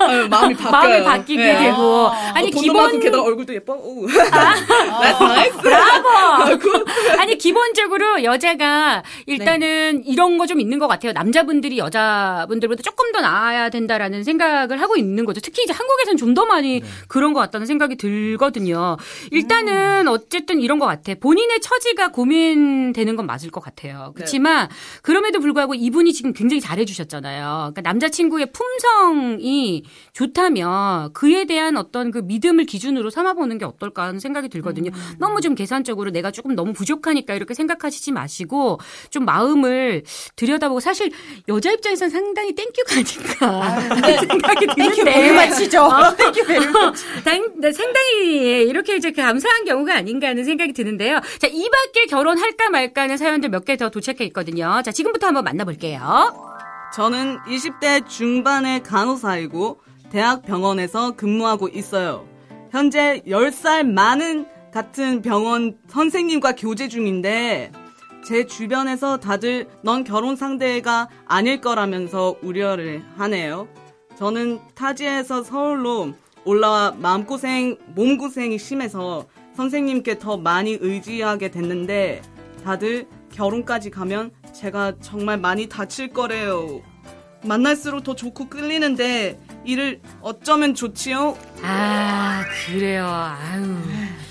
[0.00, 0.70] 아, 마음이 바뀌어요.
[0.70, 1.58] 마음이 바뀌게 네.
[1.58, 2.08] 되고.
[2.08, 3.74] 아, 아니 돈도 기본 게다가 얼굴도 예뻐.
[3.74, 4.06] 오.
[4.08, 5.56] That's nice.
[5.60, 6.08] 브라보.
[7.18, 11.12] 아니 기본적으로 여자가 일단은 이런 거 좀 있는 것 같아요.
[11.12, 15.40] 남자분들이 여자분들보다 조금 더 나아야 된다라는 생각을 하고 있는 거죠.
[15.40, 18.96] 특히 이제 한국에서는 좀더 많이 그런 것 같다는 생각이 들거든요.
[19.30, 21.12] 일단은 어쨌든 이런 것 같아.
[21.20, 24.10] 본인의 처지가 고민되는 건 맞을 것 같아요.
[24.16, 24.68] 그렇지만
[25.02, 29.82] 그럼에도 불구하고 이분이 지금 굉장히 잘해주셨 잖아요 그러니까 남자친구의 품성이
[30.14, 34.90] 좋다면 그에 대한 어떤 그 믿음을 기준으로 삼아보는 게 어떨까 하는 생각이 들거든요.
[35.18, 38.78] 너무 좀 계산적으로 내가 조금 너무 부족하니까 이렇게 생각하시지 마시고
[39.10, 40.04] 좀 마음을
[40.36, 41.10] 들여다보고 사실
[41.48, 43.80] 여자 입장에서는 상당히 thank you가 아닌가
[44.20, 45.88] 생각이 thank you very much죠.
[46.16, 51.20] Thank you 네, 상당히 이렇게 이제 감사한 경우가 아닌가 하는 생각이 드는데요.
[51.38, 54.82] 자, 이 밖에 결혼할까 말까 하는 사연들 몇 개 더 도착해 있거든요.
[54.84, 56.49] 자, 지금부터 한번 만나볼게요.
[56.92, 62.26] 저는 20대 중반의 간호사이고 대학 병원에서 근무하고 있어요.
[62.72, 67.70] 현재 10살 많은 같은 병원 선생님과 교제 중인데
[68.24, 73.68] 제 주변에서 다들 넌 결혼 상대가 아닐 거라면서 우려를 하네요.
[74.18, 76.12] 저는 타지에서 서울로
[76.44, 82.22] 올라와 마음고생, 몸고생이 심해서 선생님께 더 많이 의지하게 됐는데
[82.64, 86.82] 다들 결혼까지 가면 제가 정말 많이 다칠 거래요.
[87.42, 91.38] 만날수록 더 좋고 끌리는데 이를 어쩌면 좋지요?
[91.62, 93.06] 아, 그래요.
[93.06, 93.76] 아유.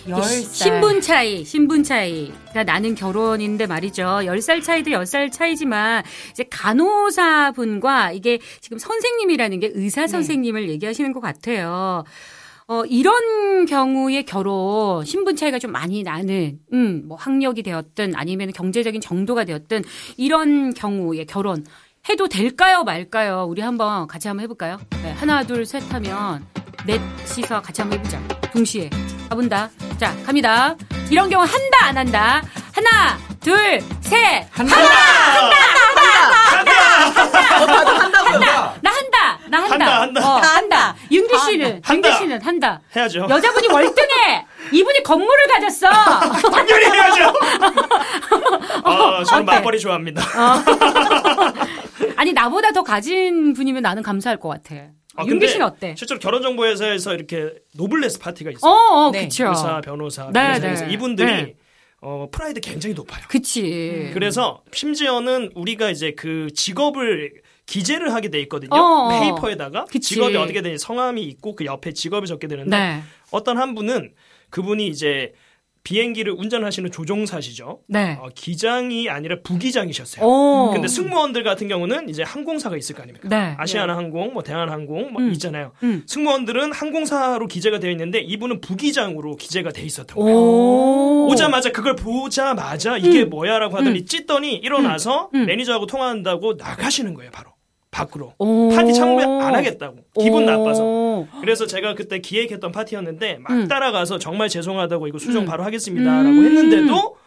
[0.08, 0.44] 열 살.
[0.44, 2.28] 신분 차이, 신분 차이.
[2.50, 4.04] 그러니까 나는 결혼인데 말이죠.
[4.04, 12.04] 10살 차이도 10살 차이지만 이제 간호사분과 이게 지금 선생님이라는 게 의사 선생님을 얘기하시는 것 같아요.
[12.70, 19.02] 어, 이런 경우의 결혼, 신분 차이가 좀 많이 나는, 음, 뭐 학력이 되었든 아니면 경제적인
[19.02, 19.84] 정도가 되었든
[20.18, 21.66] 이런 경우의 결혼
[22.08, 23.48] 해도 될까요, 말까요?
[23.50, 24.80] 우리 한번 같이 한번 해볼까요?
[25.02, 26.46] 네, 하나, 둘, 셋 하면
[26.86, 28.22] 넷이서 같이 한번 해보자.
[28.54, 28.92] 동시에.
[29.30, 29.72] 가본다.
[29.98, 30.76] 자, 갑니다.
[31.10, 32.44] 이런 경우 한다, 안 한다.
[32.72, 34.46] 하나, 둘, 셋.
[34.52, 34.76] 한다.
[37.98, 38.40] 한다고요.
[38.40, 38.79] 나 한다.
[39.50, 39.74] 나 한다.
[39.74, 40.22] 한다, 한다.
[40.22, 40.96] 어, 한다.
[41.12, 41.94] 윤기 씨는, 한다.
[41.94, 42.82] 윤기 씨는 한다.
[42.96, 43.28] 해야죠.
[43.30, 44.46] 여자분이 월등해.
[44.72, 45.90] 이분이 건물을 가졌어.
[46.52, 47.34] 당연히 해야죠.
[48.84, 49.46] 아, 저는?
[49.46, 50.22] 맞벌이 좋아합니다.
[52.16, 54.76] 아니 나보다 더 가진 분이면 나는 감사할 것 같아.
[55.16, 55.96] 아, 윤기 씨는 어때?
[55.98, 58.72] 실제로 결혼정보회사에서 이렇게 noblesse 파티가 있어요.
[58.72, 59.24] 어, 어 네.
[59.24, 59.50] 그쵸.
[59.50, 60.94] 의사, 변호사, 네, 변호사에서 네.
[60.94, 61.56] 이분들이 네.
[62.02, 63.22] 어, 프라이드 굉장히 높아요.
[63.28, 64.12] 그치.
[64.14, 67.34] 그래서 심지어는 우리가 이제 그 직업을
[67.70, 68.72] 기재를 하게 돼 있거든요.
[68.74, 69.20] 어.
[69.20, 70.16] 페이퍼에다가 그치.
[70.16, 73.02] 직업이 어떻게 되는지 성함이 있고 그 옆에 직업이 적게 되는데 네.
[73.32, 74.14] 어떤 한 분은
[74.50, 75.34] 그분이 이제
[75.84, 77.82] 비행기를 운전하시는 조종사시죠.
[77.88, 78.18] 네.
[78.20, 80.26] 어, 기장이 아니라 부기장이셨어요.
[80.26, 80.72] 오.
[80.74, 83.30] 근데 승무원들 같은 경우는 이제 항공사가 있을 거 아닙니까?
[83.30, 83.56] 네.
[83.58, 85.32] 아시아나 항공, 뭐 대한항공 뭐 음.
[85.32, 85.72] 있잖아요.
[85.84, 86.04] 음.
[86.06, 90.38] 승무원들은 항공사로 기재가 되어 있는데 이분은 부기장으로 기재가 돼 있었던 거예요.
[90.38, 91.28] 오.
[91.32, 95.46] 오자마자 그걸 보자마자 이게 뭐야라고 하더니 찢더니 일어나서 음.
[95.46, 97.52] 매니저하고 통화한다고 나가시는 거예요, 바로.
[97.92, 98.34] 밖으로.
[98.38, 98.70] 오.
[98.70, 99.98] 파티 참여 안 하겠다고.
[100.20, 100.46] 기분 오.
[100.46, 101.28] 나빠서.
[101.42, 103.68] 그래서 제가 그때 기획했던 파티였는데 막 음.
[103.68, 105.46] 따라가서 정말 죄송하다고 이거 수정 음.
[105.46, 106.46] 바로 하겠습니다라고 음.
[106.46, 107.18] 했는데도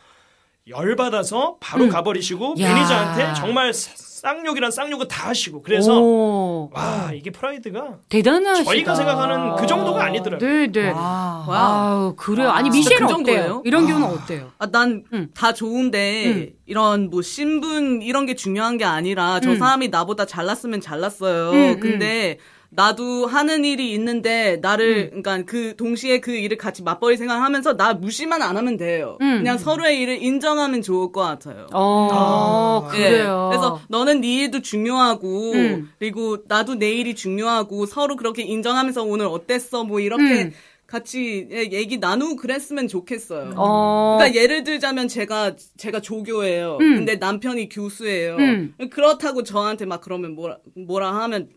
[0.68, 1.88] 열받아서 바로 음.
[1.88, 2.74] 가버리시고 야.
[2.74, 6.70] 매니저한테 정말 쌍욕이란 쌍욕을 다 하시고 그래서 오.
[6.72, 8.70] 와 이게 프라이드가 대단하시다.
[8.70, 10.48] 저희가 생각하는 그 정도가 아니더라고요.
[10.48, 10.90] 네, 네.
[10.90, 11.44] 와.
[11.48, 12.50] 아우, 그래요.
[12.50, 13.62] 아니, 진짜 미셸은 그 어때요?
[13.64, 14.52] 이런 경우는 어때요?
[14.58, 15.28] 아, 난다 음.
[15.56, 16.50] 좋은데 음.
[16.66, 19.58] 이런 뭐 신분 이런 게 중요한 게 아니라 저 음.
[19.58, 21.50] 사람이 나보다 잘났으면 잘났어요.
[21.50, 22.38] 음, 근데
[22.74, 24.60] 나도 하는 일이 있는데 음.
[24.62, 29.18] 나를 그러니까 그 동시에 그 일을 같이 맞벌이 생활하면서 나 무시만 안 하면 돼요.
[29.20, 29.38] 음.
[29.38, 31.66] 그냥 서로의 일을 인정하면 좋을 것 같아요.
[31.74, 32.96] 어, 예.
[32.96, 33.48] 그래요.
[33.50, 35.90] 그래서 너는 네 일도 중요하고 음.
[35.98, 40.52] 그리고 나도 내 일이 중요하고 서로 그렇게 인정하면서 오늘 어땠어 뭐 이렇게 음.
[40.86, 43.54] 같이 예, 얘기 나누고 그랬으면 좋겠어요.
[43.56, 44.16] 어.
[44.18, 46.78] 그러니까 예를 들자면 제가 제가 조교예요.
[46.80, 46.96] 음.
[46.96, 48.36] 근데 남편이 교수예요.
[48.36, 48.74] 음.
[48.90, 51.48] 그렇다고 저한테 막 그러면 뭐라 뭐라 하면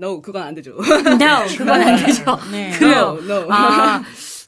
[0.00, 0.72] no 그건 안 되죠.
[0.72, 2.38] no, 그건 안 되죠.
[2.52, 2.70] 네.
[2.78, 3.18] 그래요.
[3.22, 3.46] No, no.
[3.50, 4.02] 아,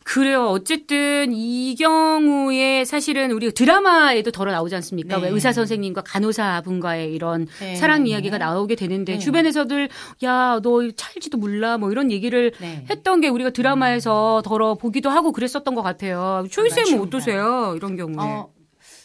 [0.05, 0.47] 그래요.
[0.47, 5.19] 어쨌든 이 경우에 사실은 우리 드라마에도 덜어 나오지 않습니까?
[5.19, 5.25] 네.
[5.25, 7.77] 왜 의사 선생님과 간호사 분과의 이런 네.
[7.77, 9.19] 사랑 이야기가 나오게 되는데 네.
[9.19, 9.89] 주변에서들
[10.25, 12.87] 야, 너 찰지도 몰라 뭐 이런 얘기를 네.
[12.91, 16.45] 했던 게 우리가 드라마에서 덜어 보기도 하고 그랬었던 것 같아요.
[16.51, 17.01] 초이 쌤은.
[17.01, 17.75] 어떠세요?
[17.77, 18.17] 이런 경우에.
[18.19, 18.49] 어,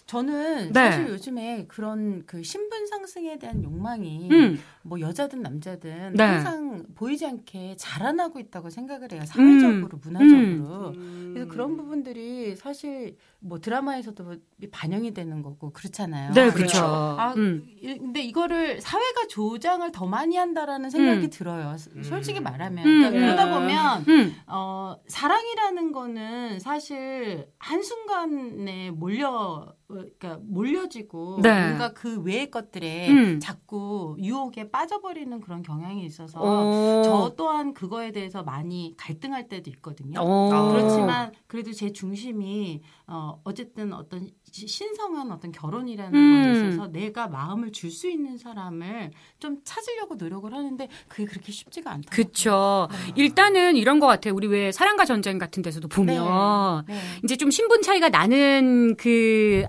[0.07, 0.91] 저는 네.
[0.91, 4.59] 사실 요즘에 그런 그 신분 상승에 대한 욕망이 음.
[4.83, 6.23] 뭐 여자든 남자든 네.
[6.23, 9.21] 항상 보이지 않게 자라나고 있다고 생각을 해요.
[9.25, 10.93] 사회적으로, 문화적으로.
[11.33, 14.35] 그래서 그런 부분들이 사실 뭐 드라마에서도
[14.71, 16.33] 반영이 되는 거고 그렇잖아요.
[16.33, 16.85] 네, 그래서 그렇죠.
[16.85, 17.65] 아, 음.
[17.81, 21.29] 이- 근데 이거를 사회가 조장을 더 많이 한다라는 생각이 음.
[21.31, 21.75] 들어요.
[22.03, 22.85] 솔직히 말하면.
[22.85, 23.21] 음, 그러니까 음.
[23.21, 24.35] 그러다 보면 음.
[24.45, 31.67] 어, 사랑이라는 거는 사실 한순간에 몰려, 어, 그러니까 몰려지고 네.
[31.67, 33.39] 뭔가 그 외의 것들에 음.
[33.39, 37.01] 자꾸 유혹에 빠져버리는 그런 경향이 있어서 어.
[37.03, 40.19] 저 또한 그거에 대해서 많이 갈등할 때도 있거든요.
[40.21, 40.71] 어.
[40.71, 44.33] 그렇지만 그래도 제 중심이 어 어쨌든 어떤 시-
[44.67, 46.43] 신성한 어떤 결혼이라는 음.
[46.43, 51.91] 거에 있어서 내가 마음을 줄 수 있는 사람을 좀 찾으려고 노력을 하는데 그게 그렇게 쉽지가
[51.91, 52.09] 않다.
[52.09, 52.87] 그쵸.
[53.15, 54.33] 일단은 이런 것 같아요.
[54.33, 56.99] 우리 왜 사랑과 전쟁 같은 데서도 보면 네.
[57.23, 59.65] 이제 좀 신분 차이가 나는 그,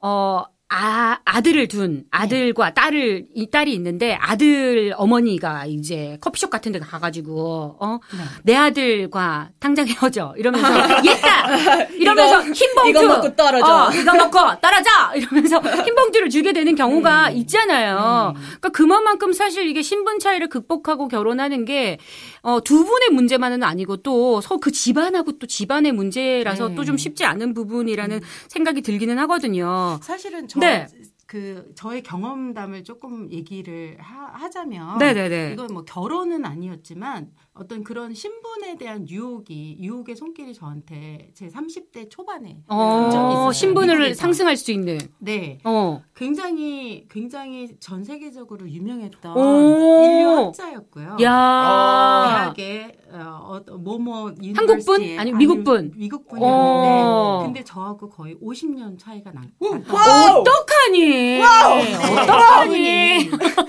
[0.00, 6.78] 어, 아, 아들을 둔 아들과 딸을, 이 딸이 있는데 아들 어머니가 이제 커피숍 같은 데
[6.78, 8.18] 가가지고, 어, 네.
[8.44, 10.32] 내 아들과 당장 헤어져.
[10.36, 10.68] 이러면서,
[11.04, 11.82] 얘다!
[11.86, 12.88] 이러면서 흰 봉투.
[12.88, 13.66] 이거 먹고 떨어져.
[13.66, 14.90] 어, 이거 먹고 떨어져!
[15.16, 18.34] 이러면서 흰 봉투를 주게 되는 경우가 있잖아요.
[18.36, 21.98] 그러니까 그만큼 사실 이게 신분 차이를 극복하고 결혼하는 게,
[22.42, 26.74] 어, 두 분의 문제만은 아니고 또, 서그 집안하고 또 집안의 문제라서 네.
[26.76, 29.98] 또좀 쉽지 않은 부분이라는 생각이 들기는 하거든요.
[30.00, 30.86] 사실은 저 네.
[31.26, 35.52] 그 저의 경험담을 조금 얘기를 하, 자면 네네네.
[35.52, 42.62] 이건 뭐 결혼은 아니었지만 어떤 그런 신분에 대한 유혹이 유혹의 손길이 저한테 제 30대 초반에
[42.68, 43.52] 어, 있었어요.
[43.52, 44.20] 신분을 미국에서.
[44.20, 44.98] 상승할 수 있는.
[45.18, 45.58] 네.
[45.64, 46.00] 어.
[46.14, 50.04] 굉장히 굉장히 전 세계적으로 유명했던 오.
[50.04, 51.16] 인류 학자였고요.
[51.22, 52.52] 야.
[52.54, 55.00] 대학에 어, 어, 뭐뭐 한국 분?
[55.00, 55.92] university에- 아니면 미국 분?
[55.96, 57.42] 미국 분이었는데 어.
[57.44, 59.42] 근데 저하고 거의 50년 차이가 나.
[59.60, 61.00] 어떡하니?
[61.00, 61.42] 네,
[62.22, 63.20] 어떡하니?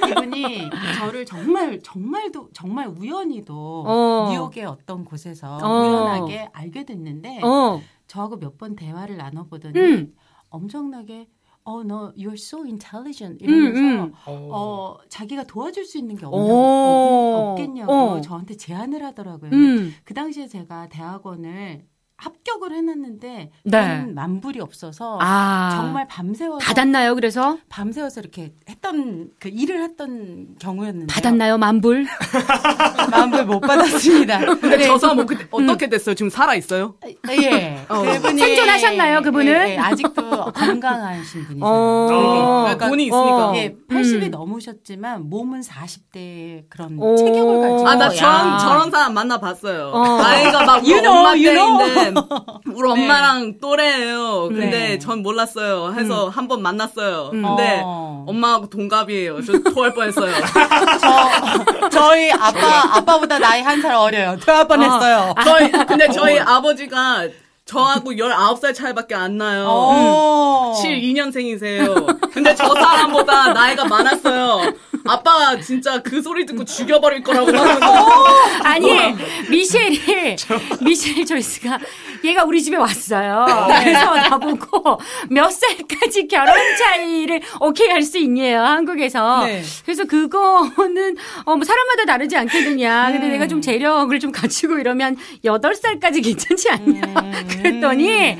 [0.10, 4.30] 이분이 저를 정말 정말도 정말 우연히도 어.
[4.32, 5.67] 뉴욕의 어떤 곳에서 어.
[5.67, 7.82] 우연하게 알게 됐는데 어.
[8.08, 10.15] 저하고 몇 번 대화를 나눠보더니 음.
[10.50, 11.28] 엄청나게
[11.63, 14.13] 어 너 you're so intelligent 음, 이러면서 음.
[14.26, 17.52] 어 자기가 도와줄 수 있는 게 없, 오.
[17.52, 18.22] 없겠냐고 어.
[18.22, 19.52] 저한테 제안을 하더라고요.
[19.52, 19.94] 음.
[20.04, 21.86] 그 당시에 제가 대학원을
[22.22, 23.98] 합격을 해놨는데 네.
[24.04, 25.72] 돈 만불이 없어서 아.
[25.76, 27.58] 정말 밤새워서 받았나요, 그래서?
[27.70, 32.06] 밤새워서 이렇게 했던 그 일을 했던 경우였는데 받았나요, 만불?
[33.10, 34.40] 만불 못 받았습니다.
[34.62, 36.14] 근데 저 사람 뭐 그때 어떻게 됐어요?
[36.14, 36.94] 지금 살아 있어요?
[37.32, 37.84] 예.
[37.90, 38.04] 어.
[38.04, 39.48] 그분이 생존하셨나요, 그분은?
[39.48, 41.66] 예, 예, 아직도 건강하신 분이세요.
[41.66, 42.68] 어.
[42.70, 42.86] 되게.
[42.88, 43.50] 돈이 있으니까.
[43.50, 43.56] 어.
[43.56, 44.32] 예, 80이 음.
[44.32, 47.16] 넘으셨지만 몸은 40대 그런 오.
[47.18, 48.10] 체격을 가지고 아, 나 야.
[48.10, 49.88] 저런, 저런 사람 만나봤어요.
[49.94, 50.18] 어.
[50.18, 51.78] 나이가 막 You know, 엄마 you know.
[51.78, 52.11] 때인데,
[52.74, 54.50] 우리 엄마랑 또래예요.
[54.50, 55.00] 근데 네.
[55.00, 55.93] 전 몰랐어요.
[55.97, 57.30] 해서 한 번 만났어요.
[57.32, 58.26] 근데 어.
[58.28, 59.41] 엄마하고 동갑이에요.
[59.45, 60.34] 저 토할 뻔했어요.
[61.02, 64.38] 저, 저희 아빠, 아빠보다 나이 한 살 어려요.
[64.45, 65.34] 대화 뻔했어요.
[65.43, 67.28] 저희, 근데 저희 아버지가
[67.65, 69.65] 저하고 19살 차이밖에 안 나요.
[69.67, 70.74] 어.
[70.84, 72.32] 72년생이세요.
[72.32, 74.74] 근데 저 사람보다 나이가 많았어요.
[75.06, 78.88] 아빠가 진짜 그 소리 듣고 죽여버릴 거라고 막 아니,
[79.50, 80.36] 미셸이,
[80.82, 81.80] 미셸 조이스가,
[82.24, 83.46] 얘가 우리 집에 왔어요.
[83.80, 89.46] 그래서 나보고 몇 살까지 결혼 차이를 오케이 할 수 있냐요, 한국에서.
[89.46, 89.62] 네.
[89.86, 93.12] 그래서 그거는, 어, 뭐 사람마다 다르지 않겠느냐.
[93.12, 97.02] 근데 내가 좀 재력을 좀 갖추고 이러면 8살까지 괜찮지 않냐.
[97.48, 98.38] 그랬더니,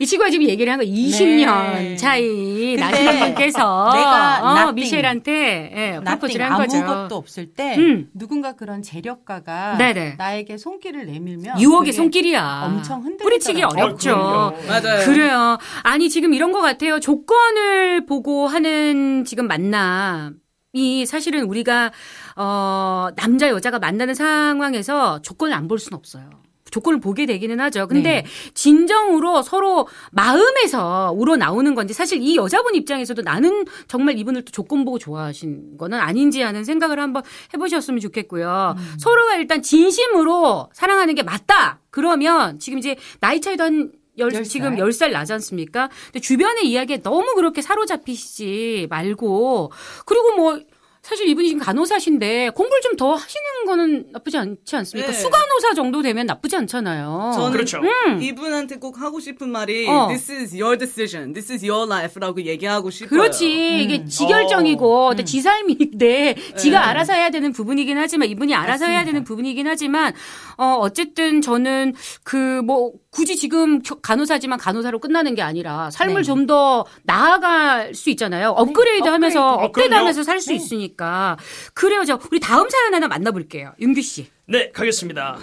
[0.00, 1.96] 이 친구가 지금 얘기를 한 거 20년 네.
[1.96, 4.72] 차이 나시는 분께서, 내가 어.
[4.72, 6.76] 미셸한테, 예, 나띵 한 거죠.
[6.78, 8.08] 아무것도 없을 때 음.
[8.14, 10.14] 누군가 그런 재력가가 네네.
[10.16, 12.62] 나에게 손길을 내밀면 유혹의 손길이야.
[12.66, 13.18] 엄청 흔들리더라고요.
[13.28, 14.12] 뿌리치기 어렵죠.
[14.14, 14.52] 어.
[14.68, 15.04] 맞아요.
[15.04, 15.58] 그래요.
[15.82, 17.00] 아니 지금 이런 것 같아요.
[17.00, 20.36] 조건을 보고 하는 지금 만남
[20.72, 21.92] 이 사실은 우리가
[22.36, 26.30] 어 남자 여자가 만나는 상황에서 조건을 안 볼 수는 없어요.
[26.74, 27.86] 조건을 보게 되기는 하죠.
[27.86, 28.26] 근데 네.
[28.52, 34.84] 진정으로 서로 마음에서 우러 나오는 건지 사실 이 여자분 입장에서도 나는 정말 이분을 또 조건
[34.84, 37.22] 보고 좋아하신 거는 아닌지 하는 생각을 한번
[37.54, 38.74] 해보셨으면 좋겠고요.
[38.76, 38.94] 음.
[38.98, 41.78] 서로가 일단 진심으로 사랑하는 게 맞다.
[41.90, 45.10] 그러면 지금 이제 나이 차이도 한 열, 열 지금 살?
[45.10, 45.88] 10살 나지 않습니까?
[46.06, 49.72] 근데 주변의 이야기에 너무 그렇게 사로잡히시지 말고,
[50.06, 50.60] 그리고 뭐,
[51.04, 55.10] 사실 이분이 지금 간호사신데 공부를 좀 더 하시는 거는 나쁘지 않지 않습니까?
[55.10, 55.18] 네.
[55.18, 57.32] 수간호사 정도 되면 나쁘지 않잖아요.
[57.34, 57.80] 저는 그렇죠.
[58.20, 60.06] 이분한테 꼭 하고 싶은 말이 어.
[60.06, 63.08] This is your decision, this is your life라고 얘기하고 싶어요.
[63.10, 63.82] 그렇지.
[63.82, 65.14] 이게 지결정이고, 어.
[65.16, 66.84] 또지 삶인데, 지가 네.
[66.86, 70.14] 알아서 해야 되는 부분이긴 하지만, 이분이 알아서 해야 되는 부분이긴 하지만,
[70.56, 76.22] 어, 어쨌든 저는 그, 뭐, 굳이 지금 겨- 간호사지만 간호사로 끝나는 게 아니라, 삶을 네.
[76.24, 78.50] 좀더 나아갈 수 있잖아요.
[78.50, 79.94] 업그레이드 하면서, 업그레이드.
[79.94, 81.36] 하면서 살 수 있으니까.
[81.74, 82.04] 그래요.
[82.04, 83.72] 저, 우리 다음 사연 하나 만나 볼게요.
[83.80, 84.26] 윤규 씨.
[84.46, 85.38] 네, 가겠습니다.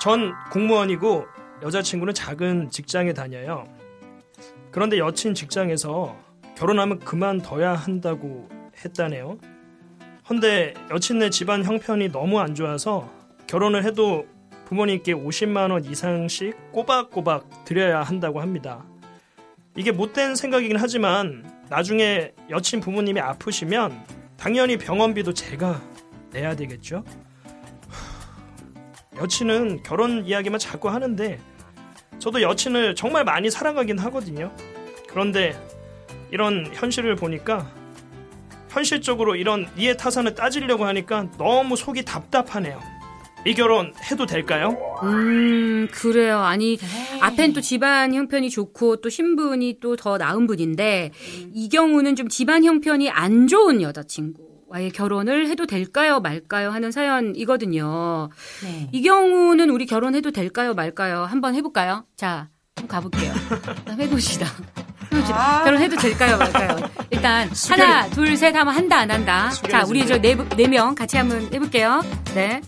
[0.00, 1.26] 전 공무원이고
[1.62, 3.66] 여자친구는 작은 직장에 다녀요.
[4.70, 6.16] 그런데 여친 직장에서
[6.56, 8.48] 결혼하면 그만둬야 한다고
[8.82, 9.36] 했다네요.
[10.30, 13.10] 헌데 여친네 집안 형편이 너무 안 좋아서
[13.46, 14.24] 결혼을 해도
[14.70, 18.84] 부모님께 50만 원 이상씩 꼬박꼬박 드려야 한다고 합니다.
[19.76, 24.00] 이게 못된 생각이긴 하지만 나중에 여친 부모님이 아프시면
[24.36, 25.82] 당연히 병원비도 제가
[26.30, 27.04] 내야 되겠죠?
[29.20, 31.40] 여친은 결혼 이야기만 자꾸 하는데
[32.20, 34.54] 저도 여친을 정말 많이 사랑하긴 하거든요.
[35.08, 35.60] 그런데
[36.30, 37.68] 이런 현실을 보니까
[38.68, 42.99] 현실적으로 이런 이해 타산을 따지려고 하니까 너무 속이 답답하네요.
[43.46, 44.76] 이 결혼 해도 될까요?
[45.02, 46.40] 음, 그래요.
[46.40, 47.20] 아니, 네.
[47.20, 51.10] 앞엔 또 집안 형편이 좋고 또 신분이 또 더 나은 분인데
[51.52, 58.28] 이 경우는 좀 집안 형편이 안 좋은 여자친구와의 결혼을 해도 될까요 말까요 하는 사연이거든요.
[58.62, 58.88] 네.
[58.92, 62.04] 이 경우는 우리 결혼해도 될까요 말까요 한번 해볼까요?
[62.16, 63.32] 자, 한번 가볼게요.
[63.86, 64.46] 한번 해봅시다.
[65.12, 65.64] 해봅시다.
[65.64, 66.76] 결혼해도 될까요 말까요?
[67.10, 69.50] 일단 하나, 둘, 셋 하면 한다 안 한다.
[69.70, 72.02] 자, 우리 저 네 네 명 같이 한번 해볼게요.
[72.34, 72.60] 네.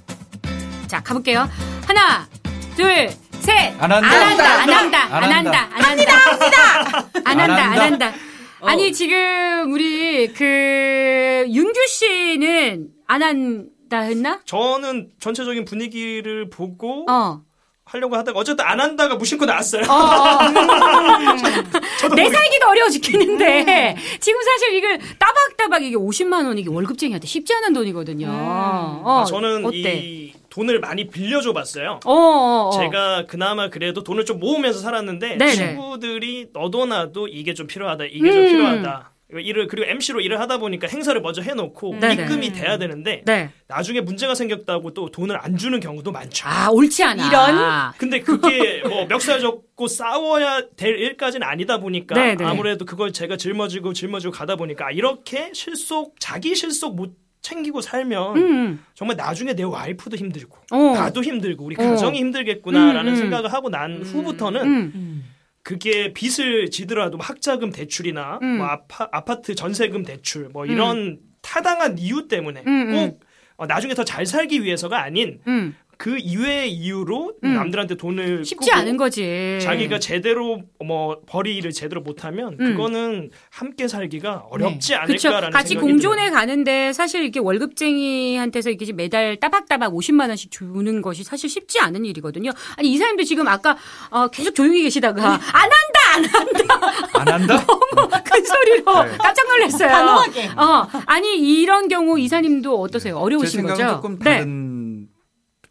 [0.93, 1.49] 자, 가볼게요.
[1.87, 2.29] 하나,
[2.77, 3.09] 둘,
[3.41, 3.75] 셋.
[3.81, 4.09] 안 한다.
[4.09, 4.45] 안 한다.
[4.45, 5.09] 안 한다.
[5.11, 5.63] 안안 한다.
[5.63, 5.71] 한다.
[5.73, 6.13] 안 한다.
[7.25, 7.41] 안 한다.
[7.41, 7.65] 안안 한다.
[7.65, 8.07] 안 한다.
[8.07, 8.13] 한다.
[8.61, 14.41] 아니 지금 우리 그 윤규 씨는 안 한다 했나?
[14.45, 17.41] 저는 전체적인 분위기를 보고 어.
[17.87, 19.85] 하려고 하다가 어쨌든 안 한다가 무심코 나왔어요.
[19.89, 20.39] 어, 어.
[22.15, 27.73] 내 살기도 어려워 죽겠는데 지금 사실 이걸 따박따박 이게 50만 원 이게 월급쟁이한테 쉽지 않은
[27.73, 28.29] 돈이거든요.
[28.31, 29.97] 어, 아, 저는 어때?
[29.97, 31.99] 이 돈을 많이 빌려줘 봤어요.
[32.05, 32.71] 어, 어, 어.
[32.79, 35.51] 제가 그나마 그래도 돈을 좀 모으면서 살았는데 네네.
[35.51, 38.47] 친구들이 너도 나도 이게 좀 필요하다 이게 좀 음.
[38.49, 42.25] 필요하다 일을 그리고 MC로 일을 하다 보니까 행사를 먼저 해놓고 네네.
[42.25, 43.49] 입금이 돼야 되는데 네.
[43.67, 46.47] 나중에 문제가 생겼다고 또 돈을 안 주는 경우도 많죠.
[46.47, 47.29] 아 옳지 않아.
[47.29, 47.93] 이런?
[47.97, 52.45] 근데 그게 뭐 멱살 잡고 싸워야 될 일까지는 아니다 보니까 네네.
[52.45, 58.37] 아무래도 그걸 제가 짊어지고 짊어지고 가다 보니까 아, 이렇게 실속 자기 실속 못 챙기고 살면
[58.37, 58.85] 음.
[58.95, 60.77] 정말 나중에 내 와이프도 힘들고 어.
[60.95, 61.83] 나도 힘들고 우리 어.
[61.83, 63.17] 가정이 힘들겠구나라는 음, 음.
[63.17, 65.25] 생각을 하고 난 후부터는 음.
[65.63, 68.59] 그게 빚을 지더라도 뭐 학자금 대출이나 음.
[68.59, 73.21] 뭐 아파, 아파트 전세금 대출 뭐 이런 타당한 이유 때문에 음, 꼭
[73.57, 75.75] 어, 나중에 더 잘 살기 위해서가 아닌 음.
[75.99, 77.55] 그 이외의 이유로 음.
[77.55, 79.59] 남들한테 돈을 쉽지 꾸고 않은 거지.
[79.63, 82.73] 자기가 제대로 뭐 벌이 일을 제대로 못하면 음.
[82.73, 85.29] 그거는 함께 살기가 어렵지 그렇죠.
[85.29, 86.37] 않을까라는 같이 생각이 공존해 들어요.
[86.39, 92.51] 가는데 사실 이렇게 월급쟁이한테서 이렇게 매달 따박따박 50만 원씩 주는 것이 사실 쉽지 않은 일이거든요.
[92.77, 93.77] 아니 이 사람도 지금 아까
[94.11, 96.81] 어, 계속 조용히 계시다가 안 한다 안 한다
[97.15, 97.67] 안 한다?
[98.25, 99.17] 큰 소리로 네.
[99.19, 99.89] 깜짝 놀랐어요.
[99.89, 100.51] 단호하게.
[100.57, 103.15] 어 아니 이런 경우 이사님도 어떠세요?
[103.15, 103.97] 제 어려우신 생각은 거죠?
[103.97, 104.39] 조금 네.
[104.39, 104.72] 다른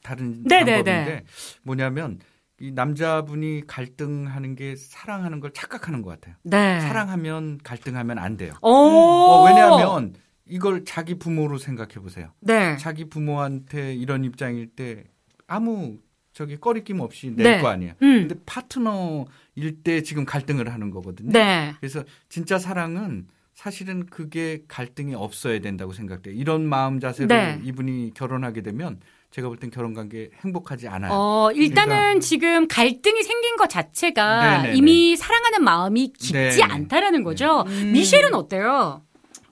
[0.04, 1.24] 다른 네, 네, 방법인데 네.
[1.64, 2.20] 뭐냐면
[2.60, 6.36] 이 남자분이 갈등하는 게 사랑하는 걸 착각하는 것 같아요.
[6.44, 6.80] 네.
[6.82, 8.54] 사랑하면 갈등하면 안 돼요.
[8.62, 8.70] 오.
[8.70, 10.14] 어, 왜냐하면
[10.46, 12.32] 이걸 자기 부모로 생각해 보세요.
[12.40, 12.78] 네.
[12.78, 15.06] 자기 부모한테 이런 입장일 때
[15.48, 15.98] 아무
[16.34, 17.62] 저기 꺼리낌 없이 낼 네.
[17.62, 17.94] 거 아니에요.
[18.02, 18.28] 음.
[18.28, 21.32] 근데 파트너일 때 지금 갈등을 하는 거거든요.
[21.32, 21.74] 네.
[21.80, 26.34] 그래서 진짜 사랑은 사실은 그게 갈등이 없어야 된다고 생각돼요.
[26.34, 27.60] 이런 마음 자세로 네.
[27.64, 29.00] 이분이 결혼하게 되면
[29.32, 31.12] 제가 볼 땐 결혼 관계 행복하지 않아요.
[31.14, 34.76] 어, 일단은 그러니까 지금 갈등이 생긴 것 자체가 네네네.
[34.78, 36.64] 이미 사랑하는 마음이 깊지 네네.
[36.64, 37.64] 않다라는 거죠.
[37.94, 39.02] 미셸은 어때요?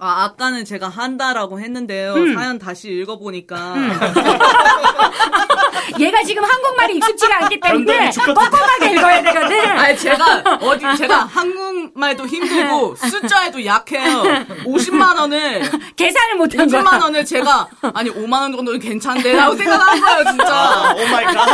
[0.01, 2.13] 아, 아까는 제가 한다라고 했는데요.
[2.13, 2.33] 음.
[2.33, 3.75] 사연 다시 읽어보니까
[5.99, 8.11] 얘가 지금 한국말이 익숙지가 않기 때문에.
[8.11, 9.59] 꼼꼼하게 읽어야 되거든.
[9.77, 14.23] 아니 제가 어디 제가 한국말도 힘들고 숫자에도 약해요.
[14.65, 16.81] 50만 원을 계산을 못한 거야.
[16.81, 20.93] 50만 원을 제가 아니 5만 원 정도는 괜찮대라고 생각한 거예요 아, 진짜.
[20.95, 21.49] oh my god.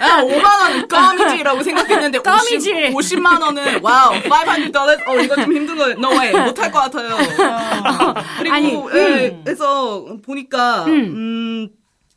[0.00, 2.92] 야, 5만 원 껌이지 라고 생각했는데 껌이지.
[2.94, 6.78] 50, 50만 원은 wow 500 달러 어 이거 좀 힘든 거 no way 못할 것
[6.80, 7.16] 같아요.
[8.38, 9.42] 그리고 아니, 예, 음.
[9.44, 10.92] 그래서 보니까 음.
[10.92, 11.68] 음.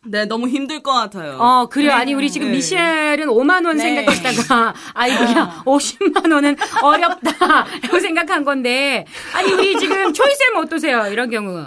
[0.06, 1.38] 네 너무 힘들 것 같아요.
[1.40, 1.92] 어, 그래요.
[1.92, 2.54] 아니, 우리 지금 네.
[2.54, 3.84] 미셸은 5만 원 네.
[3.84, 7.66] 생각했다가, 아이고야, 50만 원은 어렵다.
[7.84, 11.08] 라고 생각한 건데, 아니, 우리 지금 초이쌤 어떠세요?
[11.12, 11.66] 이런 경우.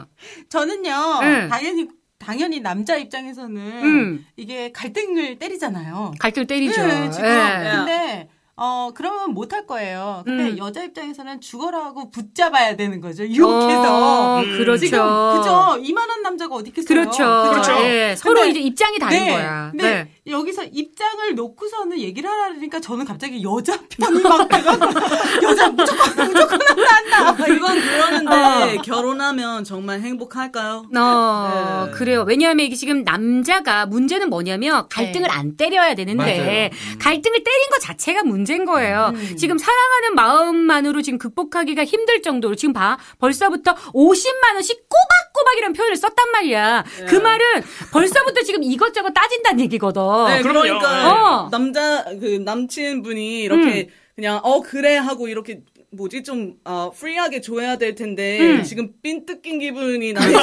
[0.48, 0.90] 저는요,
[1.22, 1.48] 응.
[1.50, 4.26] 당연히, 당연히 남자 입장에서는 음.
[4.36, 6.14] 이게 갈등을 때리잖아요.
[6.18, 6.86] 갈등 때리죠.
[6.86, 7.28] 네, 지금.
[7.28, 7.70] 예.
[7.76, 10.22] 근데, 어, 그러면 못 할 거예요.
[10.24, 10.58] 근데 음.
[10.58, 13.26] 여자 입장에서는 죽어라고 붙잡아야 되는 거죠.
[13.26, 13.82] 유혹해서.
[14.38, 14.56] 어, 음.
[14.58, 14.84] 그렇죠.
[14.86, 15.78] 지금, 그죠?
[15.82, 16.86] 이만한 남자가 어디 있겠어요?
[17.00, 17.50] 그렇죠.
[17.50, 17.72] 그렇죠.
[17.84, 19.32] 예, 서로 근데- 이제 입장이 다른 네.
[19.32, 19.68] 거야.
[19.70, 19.84] 근데
[20.24, 20.32] 네.
[20.32, 24.86] 여기서 입장을 놓고서는 얘기를 하라니까 저는 갑자기 여자 편이 막 돼가지고
[25.42, 26.94] 여자 무조건 무조건 한다
[27.26, 27.44] 한다.
[27.44, 28.82] 그건 그러는데 어.
[28.82, 30.84] 결혼하면 정말 행복할까요?
[30.96, 31.90] 어, 네.
[31.92, 32.24] 그래요.
[32.26, 35.34] 왜냐하면 이게 지금 남자가 문제는 뭐냐면 갈등을 네.
[35.34, 36.98] 안 때려야 되는데 맞아요.
[37.00, 39.12] 갈등을 때린 것 자체가 문제 인 거예요.
[39.36, 42.98] 지금 사랑하는 마음만으로 지금 극복하기가 힘들 정도로 지금 봐.
[43.18, 46.84] 벌써부터 50만 원씩 꼬박꼬박이라는 표현을 썼단 말이야.
[47.08, 47.44] 그 말은
[47.92, 50.02] 벌써부터 지금 이것저것 따진다는 얘기거든.
[50.28, 50.42] 네.
[50.42, 51.10] 그러니까
[51.44, 51.48] 어.
[51.50, 55.62] 남자 그 남친 분이 이렇게 그냥 어 그래 하고 이렇게
[55.94, 58.62] 뭐지 좀 어, 프리하게 줘야 될 텐데 음.
[58.62, 60.38] 지금 삥 뜯긴 기분이 나요.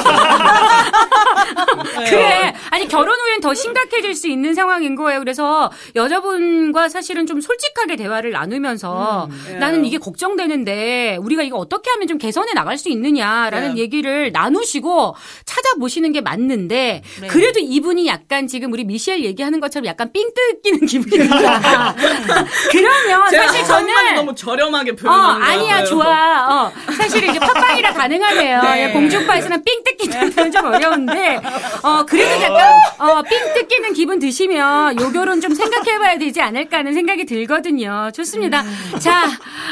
[2.08, 2.54] 그래.
[2.70, 5.18] 아니, 결혼 후엔 더 심각해질 수 있는 상황인 거예요.
[5.18, 9.54] 그래서 여자분과 사실은 좀 솔직하게 대화를 나누면서 예.
[9.54, 13.80] 나는 이게 걱정되는데 우리가 이거 어떻게 하면 좀 개선해 나갈 수 있느냐라는 예.
[13.82, 17.26] 얘기를 나누시고 찾아보시는 게 맞는데 네.
[17.26, 21.94] 그래도 이분이 약간 지금 우리 미셸 얘기하는 것처럼 약간 삥 뜯기는 기분이 든다.
[22.70, 26.46] 그러면 사실 저는 너무 저렴하게 어, 표현한 거 아니야, 좋아.
[26.66, 28.62] 어, 사실 이제 팟빵이라 가능하네요.
[28.62, 28.82] 네.
[28.88, 31.40] 예, 공중파에서는 삥 뜯기는 좀 어려운데,
[31.82, 36.94] 어, 그래도 약간, 어, 삥 뜯기는 기분 드시면 요 결혼 좀 생각해봐야 되지 않을까 하는
[36.94, 38.10] 생각이 들거든요.
[38.14, 38.64] 좋습니다.
[38.98, 39.24] 자,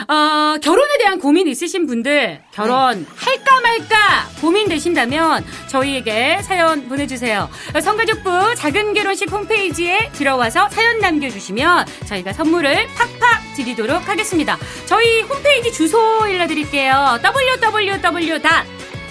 [0.09, 7.49] 어, 결혼에 대한 고민 있으신 분들, 결혼 할까 말까 고민되신다면 저희에게 사연 보내주세요.
[7.83, 14.57] 성가족부 작은 결혼식 홈페이지에 들어와서 사연 남겨주시면 저희가 선물을 팍팍 드리도록 하겠습니다.
[14.87, 15.99] 저희 홈페이지 홈페이지 주소
[16.29, 17.19] 일러드릴게요.
[17.21, 18.41] www.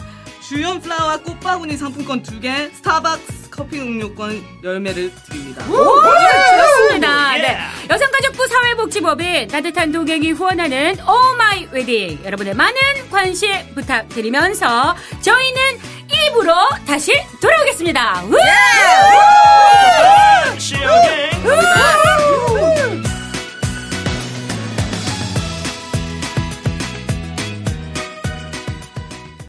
[0.47, 5.63] 주연 플라워 꽃바구니 상품권 두 개, 스타벅스 커피 음료권 열 매를 드립니다.
[5.65, 7.37] 그렇습니다.
[7.37, 7.41] 예.
[7.41, 7.57] 네.
[7.89, 12.21] 여성가족부 사회복지법인 따뜻한 동행이 후원하는 오마이 웨딩.
[12.23, 12.75] 여러분의 많은
[13.11, 15.61] 관심 부탁드리면서 저희는
[16.27, 16.53] 2부로
[16.85, 18.23] 다시 돌아오겠습니다.
[18.25, 18.33] 우!
[18.33, 18.41] 예!
[19.11, 19.51] 우!
[20.55, 20.87] 우!
[20.87, 21.49] 우!
[21.49, 21.49] 우!
[21.49, 22.17] 우!
[22.17, 22.20] 우!